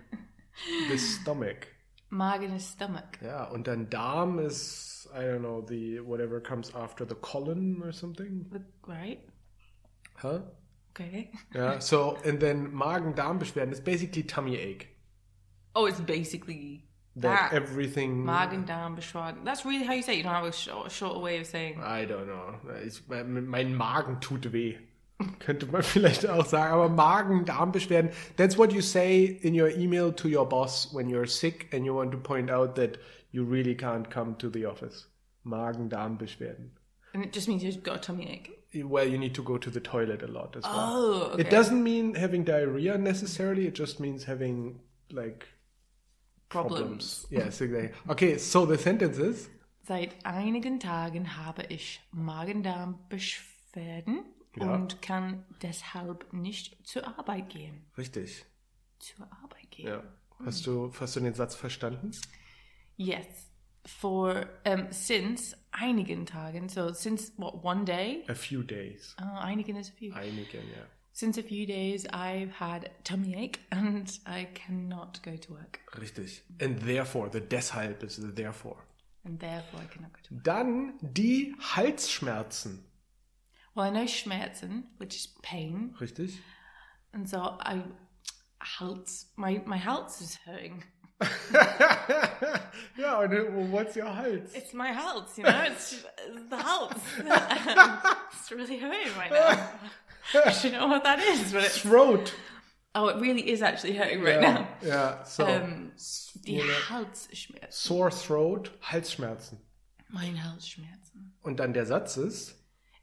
The 0.90 0.99
stomach. 0.99 1.66
Magen 2.11 2.57
ist 2.57 2.73
Stomach. 2.75 3.02
Ja, 3.21 3.45
und 3.45 3.66
dann 3.66 3.90
Darm 3.90 4.38
ist, 4.38 5.09
I 5.14 5.18
don't 5.18 5.40
know, 5.40 5.64
the 5.68 6.00
whatever 6.00 6.40
comes 6.40 6.75
after 6.75 7.04
the 7.07 7.14
colon 7.14 7.83
or 7.83 7.92
something. 7.92 8.47
Right? 8.87 9.18
Huh? 10.23 10.40
Okay. 10.90 11.30
Ja, 11.54 11.80
so, 11.80 12.16
and 12.25 12.40
then 12.40 12.73
Magen-Darm-Beschwerden 12.73 13.73
is 13.73 13.80
basically 13.80 14.23
tummy 14.23 14.57
ache. 14.57 14.88
Oh, 15.75 15.85
it's 15.87 16.00
basically 16.00 16.88
that, 17.14 17.50
That. 17.50 17.52
everything. 17.52 18.25
Magen-Darm-Beschwerden. 18.25 19.45
That's 19.45 19.64
really 19.66 19.85
how 19.85 19.92
you 19.92 20.02
say 20.02 20.14
it. 20.14 20.18
You 20.18 20.23
don't 20.25 20.35
have 20.35 20.45
a, 20.45 20.52
short, 20.52 20.87
a 20.87 20.90
shorter 20.90 21.21
way 21.21 21.38
of 21.40 21.47
saying. 21.47 21.80
I 21.83 22.04
don't 22.07 22.26
know. 22.26 22.54
Mein, 23.09 23.47
mein 23.49 23.75
Magen 23.75 24.18
tut 24.21 24.50
weh. 24.52 24.76
Könnte 25.40 25.66
man 25.66 25.82
vielleicht 25.82 26.28
auch 26.28 26.46
sagen, 26.46 26.72
aber 26.72 26.88
Magen-Darm-Beschwerden. 26.88 28.10
That's 28.37 28.56
what 28.56 28.72
you 28.72 28.80
say 28.80 29.25
in 29.42 29.52
your 29.54 29.68
email 29.68 30.12
to 30.12 30.28
your 30.28 30.46
boss 30.48 30.92
when 30.92 31.08
you're 31.08 31.26
sick 31.26 31.68
and 31.72 31.84
you 31.84 31.92
want 31.94 32.12
to 32.12 32.18
point 32.18 32.50
out 32.50 32.76
that 32.76 32.98
you 33.32 33.44
really 33.44 33.75
can't 33.75 34.08
come 34.08 34.37
to 34.38 34.48
the 34.48 34.66
office. 34.66 35.08
Magen-Darm-Beschwerden. 35.44 36.70
And 37.14 37.25
it 37.25 37.32
just 37.32 37.48
means 37.48 37.64
you've 37.64 37.82
got 37.82 37.96
a 37.96 38.00
tummy 38.00 38.28
ache. 38.28 38.54
Well, 38.84 39.08
you 39.08 39.18
need 39.18 39.34
to 39.34 39.42
go 39.42 39.58
to 39.58 39.70
the 39.70 39.80
toilet 39.80 40.22
a 40.22 40.28
lot 40.28 40.54
as 40.56 40.62
well. 40.62 40.75
Oh, 40.76 41.30
okay. 41.32 41.42
It 41.42 41.50
doesn't 41.50 41.82
mean 41.82 42.14
having 42.14 42.44
diarrhea 42.44 42.98
necessarily. 42.98 43.66
It 43.66 43.75
just 43.75 43.98
means 43.98 44.25
having 44.25 44.78
like 45.10 45.48
Problems. 46.48 47.26
Yes, 47.30 47.60
exactly. 47.60 47.90
Okay, 48.08 48.38
so 48.38 48.64
the 48.64 48.78
sentence 48.78 49.18
is 49.18 49.50
Seit 49.87 50.14
einigen 50.25 50.80
Tagen 50.80 51.37
habe 51.37 51.64
ich 51.70 52.00
Magen-Darm-Beschwerden 52.12 54.25
Ja. 54.56 54.74
und 54.74 55.00
kann 55.02 55.44
deshalb 55.62 56.32
nicht 56.32 56.86
zur 56.86 57.06
Arbeit 57.18 57.48
gehen. 57.50 57.86
richtig. 57.96 58.44
Zur 58.98 59.26
Arbeit 59.42 59.70
gehen. 59.70 59.86
Ja. 59.88 60.02
Hast 60.44 60.66
du, 60.66 60.92
hast 60.98 61.14
du 61.16 61.20
den 61.20 61.34
Satz 61.34 61.54
verstanden? 61.54 62.10
Yes. 62.96 63.26
For 63.86 64.46
um, 64.66 64.86
since 64.90 65.56
einigen 65.70 66.26
Tagen, 66.26 66.68
so 66.68 66.92
since 66.92 67.32
what 67.36 67.62
one 67.64 67.84
day? 67.84 68.24
A 68.28 68.34
few 68.34 68.62
days. 68.62 69.14
Oh, 69.20 69.38
einigen 69.38 69.76
is 69.76 69.88
a 69.88 69.92
few. 69.92 70.12
Einigen, 70.14 70.62
ja. 70.70 70.84
Since 71.12 71.40
a 71.40 71.42
few 71.42 71.66
days, 71.66 72.06
I've 72.12 72.52
had 72.60 72.90
tummy 73.04 73.34
ache 73.36 73.60
and 73.70 74.08
I 74.26 74.44
cannot 74.54 75.22
go 75.22 75.36
to 75.36 75.52
work, 75.54 75.80
Richtig. 75.98 76.42
And 76.60 76.80
therefore, 76.82 77.30
the 77.30 77.40
deshalb 77.40 78.02
is 78.02 78.16
the 78.16 78.32
therefore. 78.32 78.76
and 79.24 79.40
therefore 79.40 79.80
I 79.80 79.86
cannot 79.86 80.12
go 80.12 80.20
to 80.28 80.34
work. 80.34 80.44
Dann 80.44 80.94
die 81.00 81.54
Halsschmerzen. 81.58 82.84
Well, 83.78 83.92
Schmerzen, 84.08 84.88
which 84.97 85.14
is 85.14 85.28
pain, 85.40 85.94
Richtig? 86.00 86.32
and 87.12 87.28
so 87.28 87.56
I 87.61 87.85
Hals. 88.61 89.26
My 89.37 89.62
my 89.66 89.76
Hals 89.76 90.20
is 90.20 90.37
hurting. 90.44 90.82
ja, 92.97 93.20
und 93.20 93.32
äh, 93.32 93.70
what's 93.70 93.94
your 93.97 94.12
Hals? 94.12 94.52
It's 94.52 94.73
my 94.75 94.92
Hals, 94.92 95.38
you 95.38 95.44
know. 95.44 95.62
It's, 95.66 95.92
it's 95.92 96.50
the 96.50 96.56
Hals. 96.56 96.92
it's 98.32 98.50
really 98.50 98.78
hurting 98.78 99.16
right 99.16 99.30
now. 99.30 99.68
I 100.35 100.50
don't 100.61 100.73
know 100.73 100.88
what 100.88 101.04
that 101.04 101.20
is, 101.20 101.52
but 101.52 101.62
it's, 101.62 101.80
Throat. 101.80 102.35
oh, 102.97 103.06
it 103.06 103.20
really 103.20 103.49
is 103.49 103.62
actually 103.62 103.94
hurting 103.97 104.23
right 104.23 104.40
Ja, 104.42 104.52
now. 104.54 104.68
ja 104.82 105.25
so. 105.25 105.44
Ähm, 105.47 105.92
Die 106.44 106.61
Halsschmerzen. 106.88 107.70
Sore 107.70 108.11
Throat, 108.11 108.73
Halsschmerzen. 108.82 109.61
Mein 110.08 110.37
Halsschmerzen. 110.42 111.37
Und 111.42 111.61
dann 111.61 111.73
der 111.75 111.87
Satz 111.87 112.16
ist, 112.16 112.57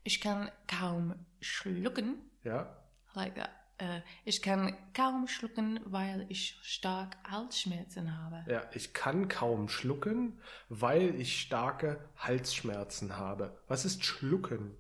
Ich 0.08 0.22
kann 0.22 0.50
kaum 0.68 1.16
schlucken. 1.42 2.16
ja, 2.44 2.74
I 3.16 3.20
like 3.20 3.36
that. 3.36 3.50
Äh, 3.78 4.00
ich 4.24 4.42
kann 4.42 4.74
kaum 4.94 5.28
schlucken, 5.28 5.80
weil 5.84 6.26
ich 6.30 6.58
stark 6.62 7.18
Halsschmerzen 7.30 8.18
habe. 8.18 8.46
ja, 8.50 8.62
ich 8.74 8.94
kann 8.94 9.28
kaum 9.28 9.68
schlucken, 9.68 10.40
weil 10.70 11.20
ich 11.20 11.42
starke 11.42 12.00
Halsschmerzen 12.18 13.18
habe. 13.18 13.58
Was 13.68 13.84
ist 13.84 14.06
schlucken? 14.06 14.78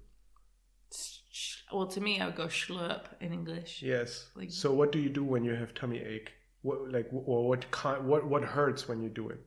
Sch- 0.94 1.64
Well, 1.72 1.88
to 1.90 2.00
me, 2.00 2.18
I 2.20 2.26
would 2.28 2.36
go 2.38 2.48
schlurp 2.48 3.16
in 3.20 3.34
English. 3.34 3.82
Yes. 3.82 4.32
Like- 4.36 4.52
so 4.52 4.74
what 4.78 4.94
do 4.94 5.00
you 5.00 5.10
do 5.10 5.26
when 5.30 5.44
you 5.44 5.56
have 5.56 5.74
tummy 5.74 5.98
ache? 6.00 6.32
What, 6.62 6.90
like, 6.92 7.12
or 7.12 7.48
what 7.50 7.70
kind, 7.72 8.08
what, 8.08 8.24
what 8.30 8.44
hurts 8.56 8.88
when 8.88 9.02
you 9.02 9.10
do 9.10 9.30
it? 9.30 9.40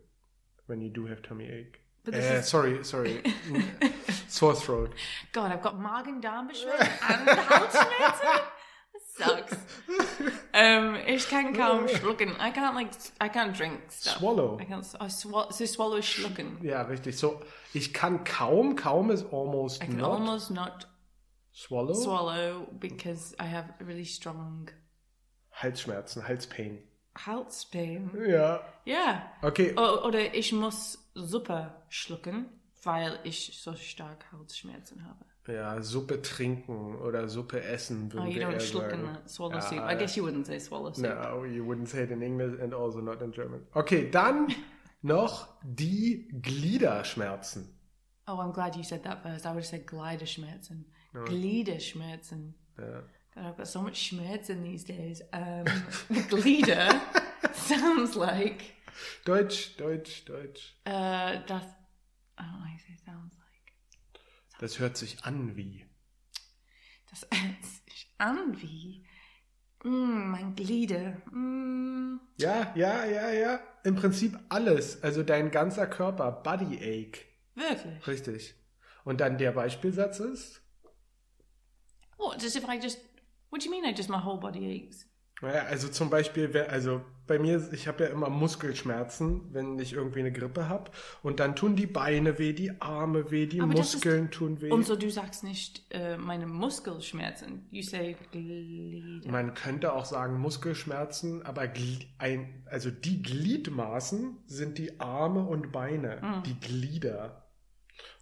When 0.67 0.81
you 0.83 0.91
do 0.91 1.07
have 1.07 1.23
tummy 1.23 1.47
ache? 1.49 1.79
Uh, 2.07 2.17
is- 2.17 2.49
sorry, 2.49 2.85
sorry. 2.85 3.23
Sore 4.29 4.55
throat. 4.55 4.93
God, 5.33 5.51
I've 5.53 5.63
got 5.63 5.79
Magen-Darm-Beschwerden 5.79 6.89
and 7.11 7.29
Halsschmerzen. 7.29 8.41
Sucks. 9.17 9.57
Um, 10.55 10.95
ich 11.07 11.29
kann 11.29 11.53
kaum 11.53 11.89
schlucken. 11.89 12.31
I 12.41 12.51
can't 12.51 12.75
like, 12.75 12.91
I 13.21 13.29
can't 13.29 13.57
drink 13.57 13.81
stuff. 13.91 14.19
Swallow. 14.19 14.59
I 14.61 14.65
can't. 14.65 14.85
I 15.01 15.09
swallow. 15.09 15.51
So 15.51 15.67
swallow 15.67 15.97
is 15.97 16.05
schlucken. 16.07 16.59
Ja, 16.63 16.83
richtig. 16.83 17.17
So, 17.19 17.41
ich 17.75 17.93
kann 17.93 18.23
kaum, 18.25 18.77
kaum 18.77 19.11
ist 19.11 19.27
almost 19.33 19.83
I 19.83 19.87
can 19.87 19.97
not. 19.99 20.11
almost 20.21 20.51
not 20.51 20.87
swallow. 21.53 21.95
swallow 21.95 22.69
because 22.79 23.35
I 23.41 23.45
have 23.47 23.75
really 23.81 24.05
strong 24.05 24.69
Halsschmerzen, 25.53 26.27
Halspain. 26.29 26.79
Halspain. 27.17 28.11
Ja. 28.29 28.61
Ja. 28.85 29.23
Okay. 29.43 29.75
O- 29.77 30.05
Oder 30.07 30.33
ich 30.35 30.53
muss 30.53 30.99
Suppe 31.15 31.75
schlucken, 31.89 32.47
weil 32.83 33.19
ich 33.25 33.59
so 33.61 33.75
stark 33.77 34.25
Halsschmerzen 34.33 35.05
habe. 35.07 35.25
Ja, 35.53 35.81
Suppe 35.83 36.21
trinken 36.21 36.97
oder 36.97 37.29
Suppe 37.29 37.63
essen, 37.63 38.11
Oh, 38.11 38.15
würden 38.17 38.29
you 38.29 38.35
wir 38.41 38.49
don't 38.49 38.53
eher 38.53 38.61
schlucken 38.61 38.91
sagen. 38.91 39.15
that 39.15 39.31
swallow 39.31 39.55
Ja, 39.55 39.61
soup. 39.63 39.79
ja. 39.79 39.91
I 39.93 39.97
guess 39.97 40.15
you 40.17 40.25
wouldn't 40.27 40.45
say 40.45 40.59
swallow 40.61 40.93
soup. 40.93 41.05
No, 41.07 41.45
you 41.45 41.65
wouldn't 41.65 41.89
say 41.89 42.05
it 42.05 42.11
in 42.11 42.21
English 42.23 42.61
and 42.61 42.75
also 42.75 43.01
not 43.01 43.23
in 43.23 43.33
German. 43.33 43.67
Okay, 43.73 44.11
dann 44.11 44.49
noch 45.03 45.49
die 45.63 46.29
Gliederschmerzen. 46.43 47.75
Oh, 48.27 48.33
I'm 48.39 48.53
glad 48.53 48.77
you 48.77 48.83
said 48.83 49.03
that 49.05 49.23
first. 49.23 49.47
I 49.47 49.51
would 49.55 49.65
have 49.65 49.67
said 49.67 49.87
Gliederschmerzen. 49.87 50.85
Gliederschmerzen. 51.15 52.55
Ja. 52.79 53.03
God, 53.35 53.45
I've 53.45 53.57
got 53.57 53.67
so 53.69 53.81
much 53.83 53.97
schmerzen 53.97 54.63
these 54.63 54.85
days. 54.85 55.23
Um, 55.33 55.65
Glieder 56.29 57.01
sounds 57.55 58.15
like 58.17 58.75
Deutsch, 59.25 59.77
Deutsch, 59.79 60.25
Deutsch. 60.27 60.75
uh, 60.87 61.39
das. 61.47 61.63
I 62.39 62.43
don't 62.43 62.61
know 62.61 62.79
say 62.79 62.97
sounds 63.05 63.35
like. 63.37 63.73
Das 64.61 64.79
hört 64.79 64.97
sich 64.97 65.25
an 65.25 65.57
wie. 65.57 65.87
Das 67.11 67.23
hört 67.33 67.65
sich 67.65 68.15
an 68.19 68.61
wie. 68.61 69.05
Mm, 69.85 70.31
mein 70.31 70.55
Glieder. 70.55 71.23
Mm. 71.31 72.21
Ja, 72.39 72.73
ja, 72.75 73.05
ja, 73.05 73.31
ja. 73.31 73.61
Im 73.85 73.95
Prinzip 73.95 74.39
alles. 74.49 75.03
Also 75.03 75.23
dein 75.23 75.51
ganzer 75.51 75.87
Körper. 75.87 76.33
Body 76.33 76.77
ache. 76.77 77.25
Wirklich? 77.55 78.07
Richtig. 78.07 78.55
Und 79.05 79.21
dann 79.21 79.39
der 79.39 79.53
Beispielsatz 79.53 80.21
ist. 80.21 80.63
What? 82.17 82.45
As 82.45 82.57
if 82.57 82.65
I 82.65 82.79
just. 82.81 82.99
What 83.51 83.63
do 83.63 83.67
you 83.67 83.71
mean? 83.71 83.85
I 83.85 83.95
just 83.97 84.11
my 84.11 84.23
whole 84.23 84.39
body 84.39 84.67
aches? 84.67 85.07
Naja, 85.41 85.63
also 85.65 85.89
zum 85.89 86.11
Beispiel, 86.11 86.55
also 86.69 87.05
bei 87.29 87.39
mir, 87.39 87.63
ich 87.73 87.87
habe 87.87 88.05
ja 88.05 88.11
immer 88.11 88.29
Muskelschmerzen, 88.29 89.53
wenn 89.55 89.79
ich 89.79 89.93
irgendwie 89.93 90.19
eine 90.21 90.33
Grippe 90.33 90.69
habe. 90.69 90.91
Und 91.23 91.39
dann 91.39 91.55
tun 91.55 91.77
die 91.77 91.87
Beine 91.87 92.39
weh, 92.39 92.53
die 92.53 92.81
Arme 92.81 93.31
weh, 93.31 93.47
die 93.47 93.61
Aber 93.61 93.75
das 93.75 93.89
ist- 93.89 93.95
Muskeln 93.97 94.31
tun 94.33 94.61
weh. 94.61 94.71
Und 94.73 94.85
so, 94.85 94.97
du 94.97 95.09
sagst 95.11 95.45
nicht 95.45 95.85
äh, 95.91 96.17
meine 96.17 96.47
Muskelschmerzen. 96.47 97.67
You 97.71 97.83
say 97.83 98.17
Glieder. 98.33 99.31
Man 99.31 99.55
könnte 99.55 99.93
auch 99.93 100.05
sagen 100.05 100.39
Muskelschmerzen, 100.41 101.43
aber 101.47 101.69
ein, 102.19 102.65
also 102.67 102.91
die 102.91 103.23
Gliedmaßen 103.23 104.39
sind 104.47 104.79
die 104.79 104.99
Arme 104.99 105.45
und 105.47 105.71
Beine, 105.71 106.43
die 106.47 106.59
Glieder. 106.59 107.45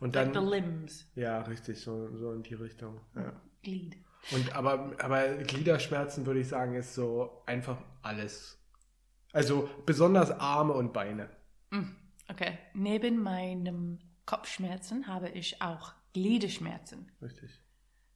Und 0.00 0.14
Like 0.14 0.32
dann, 0.32 0.44
the 0.44 0.50
limbs. 0.50 1.06
ja, 1.14 1.40
richtig, 1.42 1.80
so, 1.80 2.14
so 2.16 2.32
in 2.32 2.42
die 2.42 2.54
Richtung. 2.54 3.00
Ja. 3.14 3.32
Glied. 3.62 3.96
Und 4.32 4.56
aber, 4.56 4.92
aber 4.98 5.28
Gliederschmerzen 5.36 6.26
würde 6.26 6.40
ich 6.40 6.48
sagen, 6.48 6.74
ist 6.74 6.94
so 6.94 7.42
einfach 7.46 7.78
alles. 8.02 8.58
Also 9.36 9.68
besonders 9.84 10.30
Arme 10.30 10.72
und 10.72 10.92
Beine. 10.92 11.28
Okay. 12.28 12.58
Neben 12.74 13.22
meinem 13.22 13.98
Kopfschmerzen 14.24 15.06
habe 15.06 15.28
ich 15.28 15.60
auch 15.60 15.92
Gliederschmerzen. 16.14 17.12
Richtig. 17.20 17.50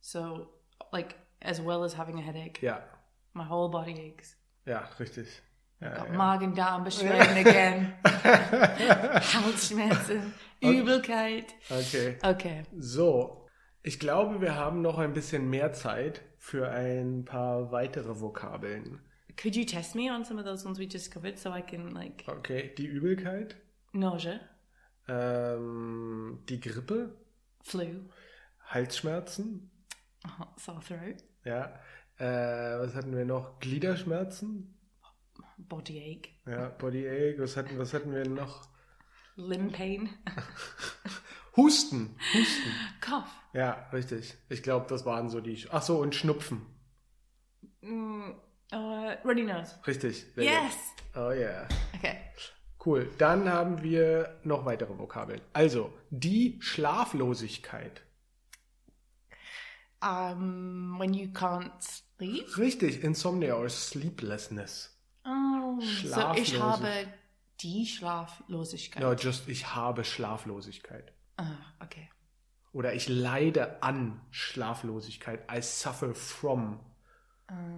So, 0.00 0.48
like, 0.92 1.14
as 1.40 1.62
well 1.64 1.82
as 1.84 1.96
having 1.98 2.18
a 2.18 2.22
headache, 2.22 2.62
Ja, 2.62 2.82
my 3.34 3.44
whole 3.48 3.70
body 3.70 3.92
aches. 4.14 4.36
ja, 4.64 4.80
richtig. 4.98 5.42
Ja, 5.80 6.06
ja. 6.06 6.12
Magen-Darm-Beschwerden 6.12 7.36
again. 7.46 7.92
Halsschmerzen. 9.34 10.32
Übelkeit. 10.60 11.54
Okay. 11.70 12.18
Okay. 12.22 12.62
So, 12.78 13.46
ich 13.82 13.98
glaube, 14.00 14.40
wir 14.40 14.54
haben 14.56 14.82
noch 14.82 14.98
ein 14.98 15.12
bisschen 15.12 15.48
mehr 15.48 15.72
Zeit 15.72 16.22
für 16.38 16.70
ein 16.70 17.24
paar 17.24 17.72
weitere 17.72 18.20
Vokabeln. 18.20 19.00
Could 19.40 19.56
you 19.56 19.64
test 19.64 19.94
me 19.94 20.10
on 20.10 20.24
some 20.24 20.38
of 20.38 20.44
those 20.44 20.64
ones 20.66 20.78
we 20.78 20.86
just 20.86 21.10
covered 21.10 21.38
so 21.38 21.50
I 21.52 21.62
can, 21.62 21.90
like, 21.94 22.24
Okay, 22.28 22.74
die 22.76 22.86
Übelkeit, 22.86 23.56
nausea, 23.92 24.40
ähm, 25.08 26.40
die 26.48 26.60
Grippe, 26.60 27.16
flu, 27.62 28.08
Halsschmerzen, 28.68 29.70
uh, 30.26 30.44
sore 30.56 30.80
throat, 30.80 31.24
ja. 31.44 31.74
Äh, 32.18 32.78
was 32.80 32.94
hatten 32.94 33.16
wir 33.16 33.24
noch? 33.24 33.58
Gliederschmerzen, 33.60 34.74
body 35.56 35.98
ache, 36.20 36.50
ja, 36.50 36.68
Body 36.68 37.08
Ache, 37.08 37.38
was 37.38 37.56
hatten, 37.56 37.78
was 37.78 37.94
hatten 37.94 38.12
wir 38.12 38.28
noch? 38.28 38.68
limb 39.36 39.72
pain, 39.72 40.10
Husten, 41.56 42.14
Husten. 42.34 42.70
cough. 43.00 43.30
Ja, 43.54 43.88
richtig. 43.92 44.34
Ich 44.50 44.62
glaube, 44.62 44.86
das 44.88 45.04
waren 45.06 45.28
so 45.30 45.40
die. 45.40 45.66
Ach 45.70 45.82
so, 45.82 45.98
und 45.98 46.14
Schnupfen. 46.14 46.64
Mm, 47.80 48.30
uh, 48.72 49.16
runny 49.24 49.42
nose. 49.42 49.74
Richtig. 49.86 50.26
Yes! 50.36 50.74
gut. 51.12 51.22
Oh 51.22 51.32
yeah. 51.32 51.66
Okay. 51.96 52.16
Cool. 52.84 53.10
Dann 53.18 53.48
haben 53.48 53.82
wir 53.82 54.38
noch 54.42 54.64
weitere 54.64 54.98
Vokabeln. 54.98 55.40
Also, 55.52 55.92
die 56.10 56.56
Schlaflosigkeit. 56.60 58.02
Um, 60.02 60.96
when 60.98 61.12
you 61.12 61.28
can't 61.28 61.72
sleep. 61.82 62.56
Richtig, 62.56 63.04
Insomnia 63.04 63.54
or 63.54 63.68
Sleeplessness. 63.68 64.98
Oh, 65.26 65.78
so 65.80 66.32
ich 66.36 66.58
habe 66.58 67.06
die 67.60 67.86
Schlaflosigkeit. 67.86 69.02
No, 69.02 69.12
just 69.12 69.46
ich 69.48 69.74
habe 69.74 70.04
Schlaflosigkeit. 70.04 71.12
Ah, 71.36 71.56
okay. 71.80 72.08
Oder 72.72 72.94
ich 72.94 73.08
leide 73.08 73.82
an 73.82 74.20
Schlaflosigkeit. 74.30 75.40
I 75.52 75.60
suffer 75.60 76.14
from. 76.14 76.80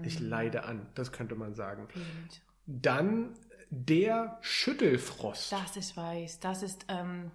Ich 0.05 0.21
leide 0.21 0.65
an. 0.65 0.87
Das 0.95 1.13
könnte 1.13 1.35
man 1.35 1.55
sagen. 1.55 1.89
Gut. 1.93 2.43
Dann 2.67 3.35
der 3.71 4.39
Schüttelfrost. 4.43 5.53
Das 5.53 5.77
ist 5.77 5.97
weiß. 5.97 6.41
Das 6.41 6.63
ist 6.63 6.87
um, 6.91 7.31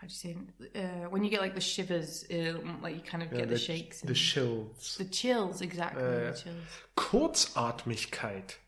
how 0.00 0.02
do 0.02 0.06
you 0.06 0.10
say? 0.10 0.36
Uh, 0.74 1.12
when 1.12 1.22
you 1.24 1.30
get 1.30 1.40
like 1.40 1.54
the 1.54 1.60
shivers, 1.60 2.24
uh, 2.30 2.58
like 2.82 2.96
you 2.96 3.02
kind 3.02 3.22
of 3.22 3.30
get 3.30 3.48
the, 3.48 3.58
shakes. 3.58 4.00
The 4.00 4.14
chills. 4.14 4.96
the 4.96 5.08
chills, 5.10 5.60
exactly. 5.60 6.02
Äh, 6.02 6.32
the 6.32 6.42
chills. 6.42 6.66
Kurzatmigkeit. 6.96 8.58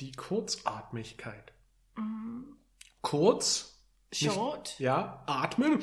Die 0.00 0.12
Kurzatmigkeit. 0.12 1.52
Mm. 1.96 2.56
Kurz, 3.02 3.78
Short. 4.12 4.78
ja, 4.78 5.22
atmen. 5.26 5.82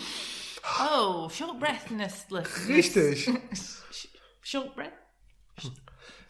Oh, 0.80 1.30
short 1.30 1.60
breathlessness. 1.60 2.68
Richtig. 2.68 3.26
Sh- 3.92 4.08
Short 4.42 4.76
breath. 4.76 4.92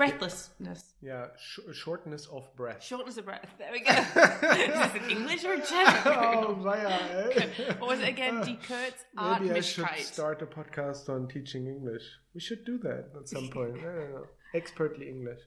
Breathlessness. 0.04 0.96
Ja, 1.02 1.28
sh 1.38 1.60
shortness 1.72 2.28
of 2.28 2.54
breath. 2.56 2.84
Shortness 2.84 3.18
of 3.18 3.26
breath. 3.26 3.48
There 3.58 3.72
we 3.72 3.80
go. 3.80 3.92
is 3.94 4.04
this 4.14 4.96
in 4.96 5.10
English 5.10 5.44
or 5.46 5.56
German? 5.56 6.02
Oh, 6.06 6.56
weia, 6.62 6.92
ey. 7.38 7.76
What 7.80 7.90
was 7.90 8.00
it 8.02 8.10
again? 8.10 8.42
Die 8.42 8.58
Maybe 9.40 9.52
I 9.52 9.62
should 9.62 9.88
start 10.00 10.42
a 10.42 10.46
podcast 10.46 11.08
on 11.10 11.28
teaching 11.30 11.68
English. 11.68 12.04
We 12.34 12.42
should 12.42 12.66
do 12.66 12.78
that 12.80 13.12
at 13.18 13.30
some 13.30 13.48
point. 13.50 13.78
I 13.80 13.84
don't 13.84 14.14
know. 14.14 14.26
Expertly 14.54 15.08
English. 15.08 15.40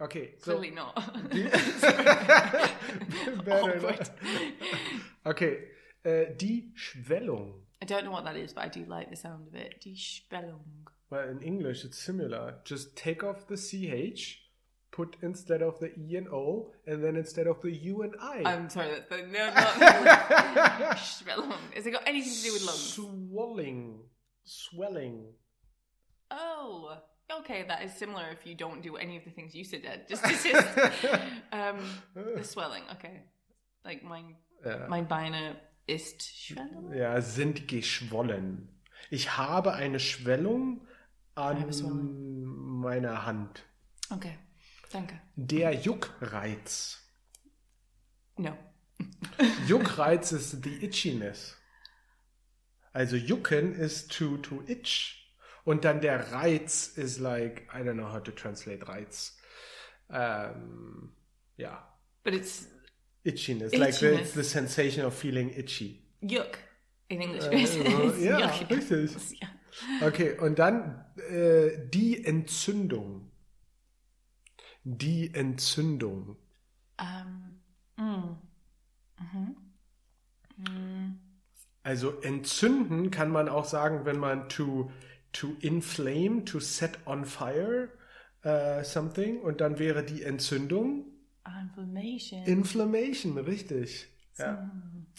Okay, 0.00 0.34
so 0.38 0.56
Clearly 0.56 0.72
not. 0.72 0.94
better 3.44 3.80
not. 3.80 4.10
Okay, 5.24 5.58
äh, 6.04 6.34
die 6.36 6.70
Schwellung. 6.74 7.54
I 7.80 7.84
don't 7.86 8.04
know 8.04 8.10
what 8.10 8.24
that 8.24 8.36
is, 8.36 8.52
but 8.52 8.64
I 8.64 8.68
do 8.68 8.84
like 8.84 9.10
the 9.10 9.16
sound 9.16 9.46
of 9.48 9.54
it. 9.54 9.80
Die 9.84 9.94
Spellung. 9.94 10.88
Well, 11.10 11.28
in 11.28 11.40
English 11.40 11.84
it's 11.84 11.98
similar. 11.98 12.56
Just 12.64 12.96
take 12.96 13.22
off 13.22 13.46
the 13.46 13.56
ch, 13.56 14.42
put 14.90 15.16
instead 15.22 15.62
of 15.62 15.78
the 15.78 15.92
e 15.98 16.16
and 16.16 16.28
o, 16.28 16.72
and 16.86 17.02
then 17.04 17.16
instead 17.16 17.46
of 17.46 17.60
the 17.62 17.70
u 17.70 18.02
and 18.02 18.14
i. 18.20 18.42
I'm 18.44 18.68
sorry, 18.68 18.90
that's 18.90 19.08
the, 19.08 19.18
no, 19.18 19.46
not 19.46 20.96
Spellung. 20.98 21.54
Has 21.74 21.86
it 21.86 21.92
got 21.92 22.02
anything 22.06 22.32
to 22.32 22.42
do 22.42 22.52
with 22.54 22.62
lungs? 22.66 22.94
Swelling, 22.94 24.00
swelling. 24.44 25.26
Oh, 26.30 26.96
okay, 27.40 27.64
that 27.68 27.82
is 27.84 27.92
similar 27.94 28.24
if 28.32 28.44
you 28.46 28.56
don't 28.56 28.82
do 28.82 28.96
any 28.96 29.16
of 29.16 29.24
the 29.24 29.30
things 29.30 29.54
you 29.54 29.64
said. 29.64 29.82
Ed. 29.84 30.06
Just, 30.08 30.24
just, 30.24 30.44
just 30.44 30.68
um, 31.52 31.78
the 32.14 32.42
swelling. 32.42 32.82
Okay, 32.92 33.22
like 33.84 34.02
mein, 34.02 34.34
Ja. 34.64 34.86
mein 34.88 35.06
Beine 35.06 35.56
ist 35.86 36.22
Schwellung. 36.22 36.92
Ja, 36.92 37.20
sind 37.20 37.68
geschwollen. 37.68 38.68
Ich 39.10 39.36
habe 39.36 39.74
eine 39.74 40.00
Schwellung 40.00 40.80
an 41.36 42.44
meiner 42.44 43.24
Hand. 43.26 43.64
Okay, 44.10 44.36
danke. 44.90 45.20
Der 45.36 45.72
Juckreiz. 45.72 47.02
No. 48.36 48.56
Juckreiz 49.66 50.32
ist 50.32 50.62
the 50.64 50.84
itchiness. 50.84 51.56
Also 52.92 53.16
jucken 53.16 53.74
ist 53.74 54.10
to, 54.10 54.38
to 54.38 54.62
itch. 54.66 55.22
Und 55.64 55.84
dann 55.84 56.00
der 56.00 56.32
Reiz 56.32 56.86
ist 56.86 57.18
like, 57.18 57.68
I 57.74 57.78
don't 57.78 57.94
know 57.94 58.10
how 58.10 58.22
to 58.22 58.30
translate 58.30 58.86
Reiz. 58.88 59.36
Ähm, 60.08 61.12
ja, 61.56 61.86
But 62.24 62.34
it's 62.34 62.68
itchiness. 63.24 63.74
Like 63.74 63.94
the, 63.94 64.06
Itchiness. 64.06 64.20
it's 64.20 64.34
the 64.34 64.42
sensation 64.44 65.04
of 65.04 65.14
feeling 65.14 65.50
itchy. 65.50 66.02
yuck 66.20 66.58
in 67.08 67.20
English. 67.20 67.44
Äh, 67.46 67.62
It's 67.62 68.22
ja, 68.24 68.38
yuck. 68.40 68.70
richtig. 68.70 69.40
Ja. 69.40 69.48
Okay, 70.02 70.38
und 70.38 70.58
dann 70.58 71.04
äh, 71.30 71.88
die 71.88 72.24
Entzündung. 72.24 73.30
Die 74.84 75.34
Entzündung. 75.34 76.36
Um, 76.98 77.60
mm, 77.96 78.36
Also 81.82 82.20
entzünden 82.20 83.10
kann 83.10 83.30
man 83.30 83.48
auch 83.48 83.64
sagen, 83.64 84.04
wenn 84.04 84.18
man 84.18 84.48
to, 84.48 84.90
to 85.32 85.48
inflame, 85.60 86.44
to 86.44 86.58
set 86.60 86.98
on 87.06 87.24
fire 87.24 87.90
äh, 88.42 88.82
something 88.82 89.40
und 89.40 89.60
dann 89.60 89.78
wäre 89.78 90.04
die 90.04 90.22
Entzündung 90.22 91.16
inflammation. 91.76 92.44
Inflammation, 92.44 93.38
richtig. 93.38 94.08
Ja. 94.38 94.70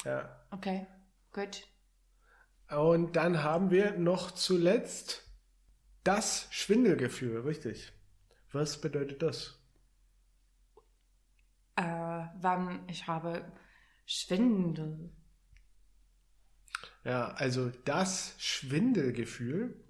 ja. 0.06 0.46
okay, 0.52 0.88
good. 1.32 1.63
Und 2.69 3.15
dann 3.15 3.43
haben 3.43 3.71
wir 3.71 3.97
noch 3.97 4.32
zuletzt 4.32 5.23
das 6.03 6.47
Schwindelgefühl, 6.51 7.41
richtig. 7.41 7.93
Was 8.51 8.82
bedeutet 8.82 9.21
das? 9.21 9.58
Äh, 11.75 11.84
wann 12.39 12.88
ich 12.89 13.08
habe 13.08 13.51
Schwindel. 14.06 15.12
Ja, 17.03 17.30
also 17.34 17.69
das 17.86 18.36
Schwindelgefühl 18.38 19.84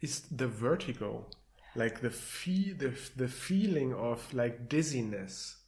ist 0.00 0.28
the 0.30 0.48
vertigo, 0.48 1.30
like 1.74 1.98
the 2.00 2.10
fe 2.10 2.76
the, 2.78 2.92
the 3.16 3.28
feeling 3.28 3.92
of 3.94 4.32
like 4.32 4.68
dizziness. 4.68 5.61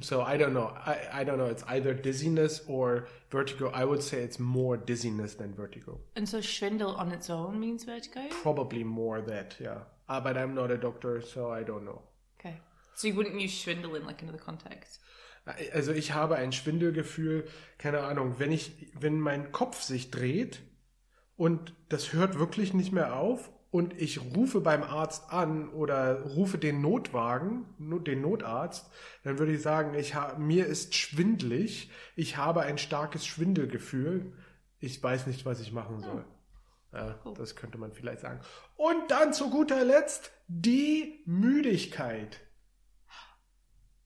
So 0.00 0.22
I 0.22 0.36
don't 0.36 0.52
know. 0.52 0.72
I, 0.86 1.20
I 1.20 1.24
don't 1.24 1.38
know. 1.38 1.46
It's 1.46 1.64
either 1.68 1.94
dizziness 1.94 2.60
or 2.66 3.08
vertigo. 3.30 3.70
I 3.70 3.84
would 3.84 4.02
say 4.02 4.18
it's 4.22 4.38
more 4.38 4.76
dizziness 4.76 5.34
than 5.34 5.54
vertigo. 5.54 5.98
And 6.16 6.28
so 6.28 6.38
Schwindel 6.38 6.98
on 6.98 7.12
its 7.12 7.30
own 7.30 7.58
means 7.58 7.84
vertigo? 7.84 8.28
Probably 8.42 8.84
more 8.84 9.20
that, 9.22 9.56
yeah. 9.58 9.78
Ah, 10.08 10.20
but 10.20 10.36
I'm 10.36 10.54
not 10.54 10.70
a 10.70 10.76
doctor, 10.76 11.20
so 11.20 11.50
I 11.50 11.62
don't 11.62 11.84
know. 11.84 12.02
Okay. 12.38 12.56
So 12.94 13.08
you 13.08 13.14
wouldn't 13.14 13.40
use 13.40 13.52
Schwindel 13.52 13.96
in 13.96 14.06
like 14.06 14.22
another 14.22 14.38
context? 14.38 15.00
Also 15.74 15.92
ich 15.92 16.12
habe 16.12 16.36
ein 16.36 16.52
Schwindelgefühl, 16.52 17.48
keine 17.78 18.00
Ahnung, 18.00 18.34
wenn 18.38 18.52
ich, 18.52 18.92
wenn 18.98 19.18
mein 19.18 19.50
Kopf 19.50 19.80
sich 19.80 20.10
dreht 20.10 20.60
und 21.36 21.74
das 21.88 22.12
hört 22.12 22.38
wirklich 22.38 22.74
nicht 22.74 22.92
mehr 22.92 23.16
auf 23.16 23.50
und 23.70 24.00
ich 24.00 24.20
rufe 24.34 24.60
beim 24.60 24.82
Arzt 24.82 25.30
an 25.30 25.68
oder 25.68 26.22
rufe 26.22 26.56
den 26.58 26.80
Notwagen, 26.80 27.66
no- 27.78 27.98
den 27.98 28.20
Notarzt, 28.22 28.90
dann 29.24 29.38
würde 29.38 29.52
ich 29.52 29.62
sagen, 29.62 29.94
ich 29.94 30.14
mir 30.38 30.66
ist 30.66 30.94
schwindlig, 30.94 31.90
ich 32.16 32.36
habe 32.36 32.62
ein 32.62 32.78
starkes 32.78 33.26
Schwindelgefühl, 33.26 34.32
ich 34.80 35.02
weiß 35.02 35.26
nicht, 35.26 35.44
was 35.44 35.60
ich 35.60 35.72
machen 35.72 36.00
soll. 36.00 36.24
Ja, 36.92 37.18
das 37.36 37.54
könnte 37.56 37.76
man 37.76 37.92
vielleicht 37.92 38.20
sagen. 38.20 38.40
Und 38.76 39.10
dann 39.10 39.34
zu 39.34 39.50
guter 39.50 39.84
Letzt 39.84 40.30
die 40.46 41.22
Müdigkeit. 41.26 42.40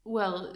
Well, 0.04 0.52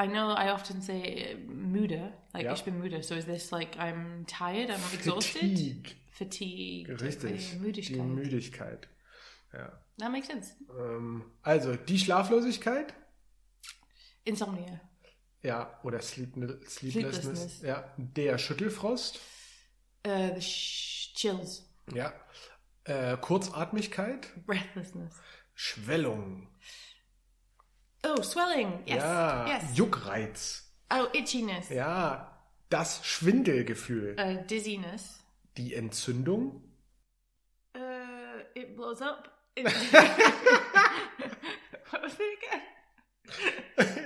I 0.00 0.06
know 0.06 0.30
I 0.36 0.50
often 0.52 0.80
say 0.80 1.34
uh, 1.34 1.50
müde, 1.50 2.12
like 2.32 2.44
Ja. 2.44 2.52
ich 2.52 2.62
bin 2.64 2.78
müde. 2.78 3.02
So 3.02 3.16
is 3.16 3.24
this 3.24 3.50
like 3.50 3.76
I'm 3.76 4.24
tired, 4.26 4.70
I'm 4.70 4.94
exhausted? 4.94 5.40
Fatigue. 5.40 5.96
Fatigue. 6.18 7.00
Richtig. 7.00 7.50
Die 7.52 7.56
Müdigkeit. 7.58 8.06
Müdigkeit. 8.06 8.88
Ja. 9.52 9.80
That 9.98 10.10
makes 10.12 10.26
sense. 10.28 10.54
Ähm, 10.78 11.24
also 11.42 11.74
die 11.76 11.98
Schlaflosigkeit, 11.98 12.92
Insomnia. 14.24 14.80
ja, 15.42 15.78
oder 15.82 16.00
Sleep 16.02 16.32
Sleeplessness, 16.34 16.70
Sleeplessness. 17.22 17.62
ja, 17.62 17.94
der 17.96 18.38
Schüttelfrost, 18.38 19.18
Uh, 20.06 20.34
the 20.34 20.40
sh- 20.40 21.14
chills. 21.14 21.64
ja, 21.92 22.12
äh, 22.84 23.16
Kurzatmigkeit, 23.16 24.28
Breathlessness. 24.46 25.14
Schwellung, 25.54 26.48
Oh, 28.04 28.22
swelling. 28.22 28.80
Yes. 28.86 28.96
ja, 29.02 29.46
Yes. 29.48 29.76
Juckreiz, 29.76 30.72
Oh, 30.92 31.06
itchiness. 31.12 31.68
ja, 31.70 32.38
das 32.68 33.04
Schwindelgefühl, 33.04 34.14
Uh, 34.20 34.46
dizziness. 34.46 35.20
Die 35.58 35.74
Entzündung, 35.74 36.62
Uh, 37.74 38.42
it 38.54 38.76
blows 38.76 39.00
up. 39.02 39.28
What 41.90 42.02
was 42.02 42.14
it 42.18 42.38
again? 42.38 42.62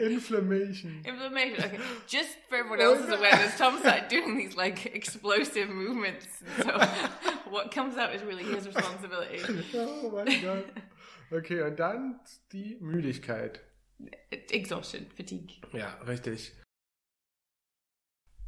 Inflammation. 0.12 1.02
Inflammation. 1.04 1.64
Okay, 1.64 1.78
just 2.06 2.36
for 2.48 2.56
everyone 2.56 2.80
else's 2.80 3.08
awareness, 3.10 3.56
Tom 3.56 3.78
started 3.80 4.08
doing 4.08 4.36
these 4.36 4.56
like 4.56 4.86
explosive 4.86 5.68
movements. 5.70 6.26
So 6.58 6.78
what 7.50 7.70
comes 7.70 7.96
out 7.96 8.14
is 8.14 8.22
really 8.22 8.44
his 8.44 8.66
responsibility. 8.66 9.40
Oh 9.74 10.10
mein 10.10 10.42
Gott. 10.42 10.64
Okay, 11.32 11.62
und 11.62 11.76
dann 11.78 12.20
die 12.52 12.76
Müdigkeit. 12.80 13.60
exhaustion, 14.50 15.06
fatigue. 15.16 15.60
Ja, 15.72 15.94
richtig. 16.06 16.52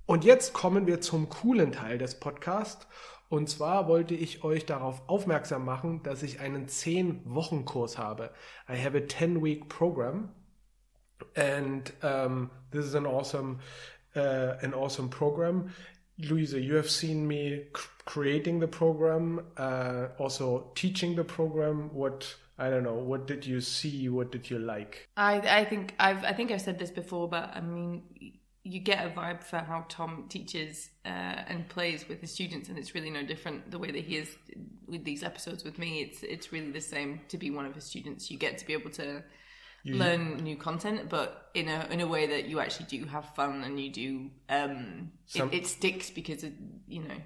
Und 0.06 0.24
jetzt 0.24 0.52
kommen 0.52 0.86
wir 0.86 1.00
zum 1.00 1.28
coolen 1.28 1.72
Teil 1.72 1.98
des 1.98 2.18
Podcasts. 2.20 2.86
Und 3.30 3.48
zwar 3.48 3.88
wollte 3.88 4.14
ich 4.14 4.44
euch 4.44 4.66
darauf 4.66 5.08
aufmerksam 5.08 5.64
machen, 5.64 6.02
dass 6.02 6.22
ich 6.22 6.40
einen 6.40 6.66
10-Wochen-Kurs 6.66 7.96
habe. 7.96 8.30
I 8.68 8.76
have 8.76 8.96
a 8.96 9.00
10-week 9.00 9.68
program. 9.68 10.28
And 11.34 11.92
um, 12.02 12.50
this 12.70 12.84
is 12.84 12.94
an 12.94 13.06
awesome, 13.06 13.60
uh, 14.14 14.56
an 14.62 14.74
awesome 14.74 15.08
program. 15.08 15.70
Luisa, 16.18 16.60
you 16.60 16.76
have 16.76 16.90
seen 16.90 17.26
me 17.26 17.66
creating 18.04 18.60
the 18.60 18.68
program, 18.68 19.40
uh, 19.56 20.08
also 20.18 20.70
teaching 20.74 21.16
the 21.16 21.24
program. 21.24 21.90
What 21.92 22.36
I 22.56 22.70
don't 22.70 22.84
know. 22.84 22.94
What 22.94 23.26
did 23.26 23.44
you 23.44 23.60
see? 23.60 24.08
What 24.08 24.30
did 24.30 24.48
you 24.48 24.58
like? 24.58 25.08
I 25.16 25.40
I 25.62 25.64
think 25.64 25.94
I've 25.98 26.22
I 26.24 26.32
think 26.32 26.52
I've 26.52 26.60
said 26.60 26.78
this 26.78 26.92
before, 26.92 27.28
but 27.28 27.50
I 27.56 27.60
mean, 27.60 28.02
you 28.64 28.80
get 28.80 29.06
a 29.06 29.10
vibe 29.10 29.44
for 29.44 29.58
how 29.58 29.84
Tom 29.88 30.24
teaches 30.28 30.88
uh, 31.04 31.08
and 31.48 31.68
plays 31.68 32.08
with 32.08 32.20
his 32.22 32.32
students, 32.32 32.70
and 32.70 32.78
it's 32.78 32.94
really 32.94 33.10
no 33.10 33.22
different 33.22 33.70
the 33.70 33.78
way 33.78 33.90
that 33.90 34.02
he 34.02 34.16
is 34.16 34.36
with 34.86 35.04
these 35.04 35.22
episodes 35.22 35.62
with 35.64 35.78
me. 35.78 36.00
It's 36.00 36.22
it's 36.22 36.50
really 36.50 36.70
the 36.70 36.80
same 36.80 37.20
to 37.28 37.36
be 37.36 37.50
one 37.50 37.66
of 37.66 37.74
his 37.74 37.84
students. 37.84 38.30
You 38.30 38.38
get 38.38 38.56
to 38.58 38.66
be 38.66 38.72
able 38.72 38.90
to 38.92 39.22
you, 39.82 39.96
learn 39.96 40.38
new 40.38 40.56
content, 40.56 41.10
but 41.10 41.50
in 41.52 41.68
a 41.68 41.86
in 41.90 42.00
a 42.00 42.06
way 42.06 42.26
that 42.26 42.46
you 42.46 42.58
actually 42.58 42.86
do 42.86 43.04
have 43.04 43.26
fun 43.34 43.62
and 43.64 43.78
you 43.78 43.90
do 43.92 44.30
um, 44.48 45.12
some, 45.26 45.50
it, 45.50 45.56
it 45.56 45.66
sticks 45.66 46.10
because 46.10 46.42
it, 46.42 46.54
you 46.88 47.02
know 47.02 47.16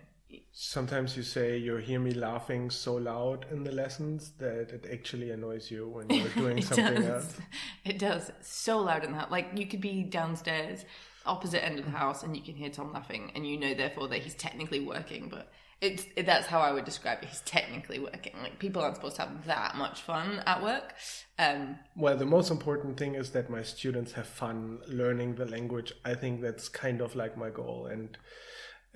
Sometimes 0.52 1.16
you 1.16 1.22
say 1.22 1.56
you 1.56 1.76
hear 1.76 2.00
me 2.00 2.10
laughing 2.10 2.68
so 2.68 2.96
loud 2.96 3.46
in 3.50 3.62
the 3.62 3.70
lessons 3.70 4.32
that 4.38 4.70
it 4.72 4.86
actually 4.92 5.30
annoys 5.30 5.70
you 5.70 5.88
when 5.88 6.10
you're 6.10 6.28
doing 6.36 6.60
something 6.60 7.02
does. 7.02 7.06
else. 7.06 7.36
It 7.84 7.98
does. 7.98 8.32
So 8.40 8.80
loud 8.80 9.04
in 9.04 9.12
that. 9.12 9.30
Like 9.30 9.50
you 9.54 9.66
could 9.66 9.80
be 9.80 10.02
downstairs, 10.02 10.84
opposite 11.26 11.64
end 11.64 11.78
of 11.78 11.84
the 11.84 11.90
house, 11.90 12.22
and 12.22 12.36
you 12.36 12.42
can 12.42 12.54
hear 12.54 12.70
Tom 12.70 12.92
laughing, 12.92 13.32
and 13.34 13.46
you 13.46 13.58
know 13.58 13.74
therefore 13.74 14.08
that 14.08 14.20
he's 14.20 14.34
technically 14.34 14.80
working, 14.80 15.28
but 15.28 15.50
it's 15.80 16.06
it, 16.16 16.26
that's 16.26 16.46
how 16.46 16.60
I 16.60 16.72
would 16.72 16.84
describe 16.84 17.22
it. 17.22 17.28
He's 17.28 17.42
technically 17.42 17.98
working. 17.98 18.34
Like 18.42 18.58
people 18.58 18.82
aren't 18.82 18.96
supposed 18.96 19.16
to 19.16 19.22
have 19.22 19.46
that 19.46 19.76
much 19.76 20.02
fun 20.02 20.42
at 20.46 20.62
work. 20.62 20.94
Um, 21.38 21.78
well, 21.96 22.16
the 22.16 22.26
most 22.26 22.50
important 22.50 22.98
thing 22.98 23.14
is 23.14 23.30
that 23.30 23.48
my 23.48 23.62
students 23.62 24.12
have 24.12 24.26
fun 24.26 24.80
learning 24.88 25.36
the 25.36 25.46
language. 25.46 25.92
I 26.04 26.14
think 26.14 26.40
that's 26.40 26.68
kind 26.68 27.00
of 27.00 27.14
like 27.14 27.36
my 27.36 27.50
goal, 27.50 27.86
and 27.86 28.18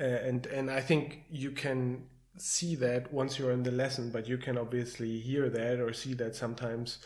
uh, 0.01 0.05
and 0.05 0.47
and 0.47 0.71
I 0.71 0.81
think 0.81 1.25
you 1.31 1.53
can 1.53 2.07
see 2.39 2.75
that 2.77 3.13
once 3.13 3.39
you're 3.39 3.53
in 3.53 3.63
the 3.63 3.71
lesson, 3.71 4.11
but 4.11 4.27
you 4.27 4.39
can 4.39 4.59
obviously 4.59 5.21
hear 5.21 5.51
that 5.51 5.79
or 5.79 5.93
see 5.93 6.15
that 6.15 6.35
sometimes 6.35 6.99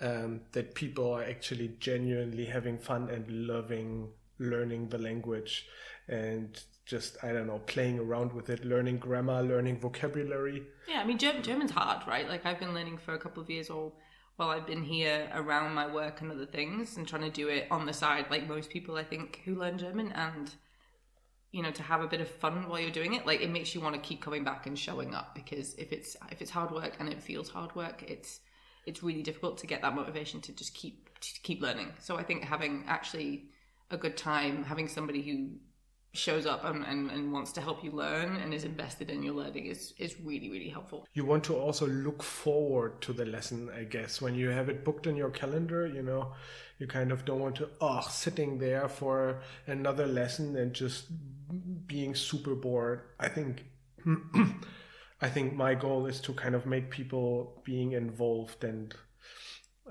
um, 0.00 0.40
that 0.52 0.74
people 0.74 1.12
are 1.12 1.24
actually 1.24 1.76
genuinely 1.78 2.46
having 2.46 2.78
fun 2.78 3.10
and 3.10 3.28
loving 3.28 4.08
learning 4.40 4.88
the 4.88 4.98
language 4.98 5.66
and 6.08 6.60
just 6.86 7.16
I 7.22 7.32
don't 7.32 7.46
know 7.46 7.60
playing 7.60 8.00
around 8.00 8.32
with 8.32 8.50
it, 8.50 8.64
learning 8.64 8.98
grammar, 8.98 9.42
learning 9.42 9.78
vocabulary. 9.78 10.64
Yeah, 10.88 11.00
I 11.00 11.04
mean 11.04 11.18
German, 11.18 11.42
German's 11.42 11.70
hard, 11.70 12.06
right? 12.06 12.28
Like 12.28 12.44
I've 12.44 12.58
been 12.58 12.74
learning 12.74 12.98
for 12.98 13.14
a 13.14 13.18
couple 13.18 13.42
of 13.42 13.48
years 13.48 13.70
or 13.70 13.92
while 14.36 14.48
I've 14.48 14.66
been 14.66 14.82
here 14.82 15.30
around 15.34 15.74
my 15.74 15.86
work 15.86 16.22
and 16.22 16.32
other 16.32 16.46
things 16.46 16.96
and 16.96 17.06
trying 17.06 17.22
to 17.22 17.30
do 17.30 17.48
it 17.48 17.66
on 17.70 17.84
the 17.84 17.92
side 17.92 18.26
like 18.30 18.48
most 18.48 18.70
people 18.70 18.96
I 18.96 19.04
think 19.04 19.42
who 19.44 19.54
learn 19.54 19.76
German 19.76 20.12
and 20.12 20.50
you 21.52 21.62
know 21.62 21.70
to 21.72 21.82
have 21.82 22.00
a 22.00 22.06
bit 22.06 22.20
of 22.20 22.28
fun 22.28 22.68
while 22.68 22.80
you're 22.80 22.90
doing 22.90 23.14
it 23.14 23.26
like 23.26 23.40
it 23.40 23.50
makes 23.50 23.74
you 23.74 23.80
want 23.80 23.94
to 23.94 24.00
keep 24.00 24.22
coming 24.22 24.44
back 24.44 24.66
and 24.66 24.78
showing 24.78 25.14
up 25.14 25.34
because 25.34 25.74
if 25.74 25.92
it's 25.92 26.16
if 26.30 26.40
it's 26.40 26.50
hard 26.50 26.70
work 26.70 26.96
and 26.98 27.08
it 27.08 27.22
feels 27.22 27.50
hard 27.50 27.74
work 27.74 28.02
it's 28.06 28.40
it's 28.86 29.02
really 29.02 29.22
difficult 29.22 29.58
to 29.58 29.66
get 29.66 29.82
that 29.82 29.94
motivation 29.94 30.40
to 30.40 30.52
just 30.52 30.74
keep 30.74 31.08
to 31.20 31.40
keep 31.42 31.60
learning 31.60 31.92
so 31.98 32.16
i 32.16 32.22
think 32.22 32.42
having 32.42 32.84
actually 32.86 33.44
a 33.90 33.96
good 33.96 34.16
time 34.16 34.64
having 34.64 34.88
somebody 34.88 35.22
who 35.22 35.50
shows 36.12 36.44
up 36.44 36.64
and, 36.64 36.84
and, 36.84 37.10
and 37.10 37.32
wants 37.32 37.52
to 37.52 37.60
help 37.60 37.84
you 37.84 37.92
learn 37.92 38.36
and 38.36 38.52
is 38.52 38.64
invested 38.64 39.10
in 39.10 39.22
your 39.22 39.34
learning 39.34 39.66
is, 39.66 39.94
is 39.98 40.16
really 40.20 40.50
really 40.50 40.68
helpful. 40.68 41.06
You 41.14 41.24
want 41.24 41.44
to 41.44 41.56
also 41.56 41.86
look 41.86 42.22
forward 42.22 43.00
to 43.02 43.12
the 43.12 43.24
lesson 43.24 43.70
i 43.76 43.84
guess. 43.84 44.20
When 44.20 44.34
you 44.34 44.48
have 44.48 44.68
it 44.68 44.84
booked 44.84 45.06
in 45.06 45.16
your 45.16 45.30
calendar 45.30 45.86
you 45.86 46.02
know 46.02 46.32
you 46.78 46.86
kind 46.86 47.12
of 47.12 47.24
don't 47.24 47.40
want 47.40 47.56
to 47.56 47.68
oh 47.80 48.00
sitting 48.10 48.58
there 48.58 48.88
for 48.88 49.42
another 49.66 50.06
lesson 50.06 50.56
and 50.56 50.72
just 50.72 51.06
being 51.86 52.14
super 52.14 52.54
bored. 52.54 53.02
I 53.18 53.28
think 53.28 53.64
i 55.20 55.28
think 55.28 55.54
my 55.54 55.74
goal 55.74 56.06
is 56.06 56.20
to 56.20 56.32
kind 56.32 56.54
of 56.54 56.66
make 56.66 56.90
people 56.90 57.62
being 57.64 57.92
involved 57.92 58.64
and 58.64 58.94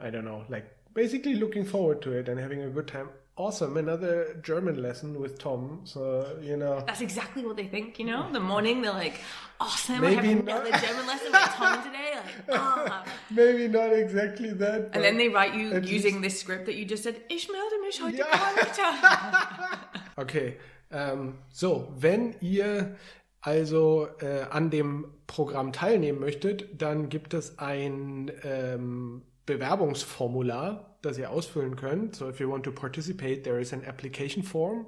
i 0.02 0.10
don't 0.10 0.26
know 0.26 0.44
like 0.50 0.66
basically 1.00 1.36
looking 1.36 1.66
forward 1.74 2.02
to 2.06 2.12
it 2.20 2.28
and 2.30 2.38
having 2.40 2.62
a 2.64 2.70
good 2.78 2.88
time. 2.88 3.10
Awesome. 3.38 3.78
Another 3.78 4.16
german 4.50 4.82
lesson 4.86 5.10
with 5.24 5.34
tom. 5.40 5.62
So 5.92 6.02
you 6.50 6.58
know. 6.62 6.84
That's 6.86 7.04
exactly 7.10 7.42
what 7.46 7.56
they 7.60 7.68
think 7.76 8.00
you 8.00 8.06
know? 8.12 8.22
The 8.38 8.46
morning 8.54 8.82
they're 8.82 9.00
like 9.06 9.18
awesome 9.62 10.02
maybe 10.02 10.18
i 10.18 10.22
have 10.22 10.40
another 10.48 10.72
german 10.86 11.06
lesson 11.12 11.32
with 11.38 11.54
tom 11.60 11.84
today. 11.88 12.10
Like 12.48 12.60
oh. 12.60 13.04
maybe 13.40 13.64
not 13.80 13.92
exactly 14.04 14.52
that 14.64 14.80
and 14.94 15.04
then 15.06 15.18
they 15.22 15.30
write 15.38 15.54
you 15.60 15.66
using 15.98 16.16
least... 16.16 16.22
this 16.26 16.40
script 16.42 16.66
that 16.68 16.76
you 16.80 16.86
just 16.94 17.04
said 17.04 17.16
ich 17.30 17.48
melde 17.56 17.78
mich 17.86 17.98
heute 18.02 18.18
yeah. 18.18 19.78
okay 20.24 20.58
um, 20.92 21.22
so 21.62 21.70
wenn 22.06 22.36
ihr 22.42 22.96
also 23.42 24.08
äh, 24.22 24.46
an 24.50 24.70
dem 24.70 25.06
Programm 25.28 25.72
teilnehmen 25.72 26.20
möchtet, 26.20 26.82
dann 26.82 27.08
gibt 27.10 27.34
es 27.34 27.58
ein 27.60 28.32
ähm, 28.44 29.22
Bewerbungsformular, 29.46 30.89
das 31.02 31.18
ihr 31.18 31.30
ausfüllen 31.30 31.76
könnt. 31.76 32.16
So 32.16 32.30
if 32.30 32.40
you 32.40 32.50
want 32.50 32.64
to 32.66 32.72
participate, 32.72 33.44
there 33.44 33.60
is 33.60 33.74
an 33.74 33.86
application 33.86 34.44
form 34.44 34.88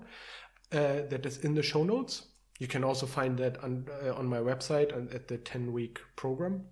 uh, 0.73 1.07
that 1.09 1.25
is 1.25 1.37
in 1.37 1.55
the 1.55 1.63
show 1.63 1.83
notes. 1.83 2.27
You 2.59 2.67
can 2.67 2.83
also 2.83 3.07
find 3.07 3.39
that 3.39 3.63
on, 3.63 3.87
uh, 4.05 4.13
on 4.13 4.27
my 4.27 4.39
website 4.39 4.95
and 4.95 5.11
at 5.13 5.27
the 5.27 5.37
10 5.37 5.73
week 5.73 5.99
program 6.15 6.65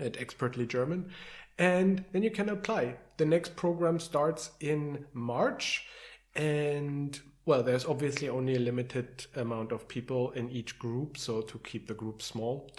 at 0.00 0.16
Expertly 0.16 0.66
German. 0.66 1.10
And 1.58 2.04
then 2.12 2.22
you 2.22 2.30
can 2.30 2.48
apply. 2.48 2.96
The 3.16 3.24
next 3.24 3.56
program 3.56 3.98
starts 4.00 4.50
in 4.60 5.06
March. 5.12 5.86
And 6.34 7.18
well, 7.46 7.62
there's 7.62 7.86
obviously 7.86 8.28
only 8.28 8.56
a 8.56 8.58
limited 8.58 9.26
amount 9.36 9.72
of 9.72 9.86
people 9.86 10.32
in 10.32 10.50
each 10.50 10.78
group. 10.78 11.16
So 11.16 11.40
to 11.40 11.58
keep 11.60 11.86
the 11.86 11.94
group 11.94 12.20
small. 12.20 12.70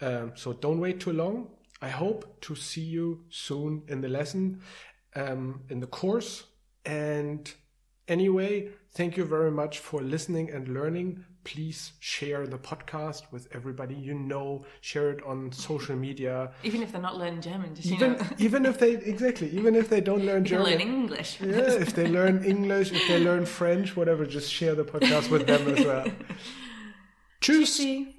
Um, 0.00 0.32
so 0.34 0.52
don't 0.52 0.80
wait 0.80 1.00
too 1.00 1.12
long. 1.12 1.48
I 1.80 1.90
hope 1.90 2.40
to 2.42 2.56
see 2.56 2.82
you 2.82 3.24
soon 3.30 3.84
in 3.86 4.00
the 4.00 4.08
lesson, 4.08 4.62
um, 5.18 5.60
in 5.68 5.80
the 5.80 5.86
course. 5.86 6.44
And 6.84 7.52
anyway, 8.06 8.70
thank 8.92 9.16
you 9.16 9.24
very 9.24 9.50
much 9.50 9.78
for 9.78 10.00
listening 10.00 10.50
and 10.50 10.68
learning. 10.68 11.24
Please 11.44 11.92
share 11.98 12.46
the 12.46 12.58
podcast 12.58 13.22
with 13.32 13.48
everybody 13.52 13.94
you 13.94 14.14
know. 14.14 14.64
Share 14.80 15.10
it 15.10 15.24
on 15.24 15.50
social 15.52 15.96
media. 15.96 16.52
Even 16.62 16.82
if 16.82 16.92
they're 16.92 17.00
not 17.00 17.16
learning 17.16 17.40
German, 17.40 17.74
just 17.74 17.88
even 17.88 18.12
you 18.12 18.18
know. 18.18 18.26
even 18.38 18.66
if 18.66 18.78
they 18.78 18.92
exactly 18.92 19.48
even 19.50 19.74
if 19.74 19.88
they 19.88 20.00
don't 20.00 20.24
learn 20.26 20.44
German, 20.44 20.66
learn 20.72 20.80
English. 20.80 21.40
yeah, 21.40 21.72
if 21.86 21.94
they 21.94 22.06
learn 22.18 22.44
English, 22.44 22.92
if 22.92 23.06
they 23.08 23.18
learn 23.18 23.46
French, 23.46 23.96
whatever, 23.96 24.26
just 24.26 24.52
share 24.52 24.74
the 24.74 24.84
podcast 24.84 25.30
with 25.30 25.46
them 25.46 25.68
as 25.74 25.84
well. 25.86 26.06
Tschüss. 27.40 27.78
Tschüssi. 27.78 28.17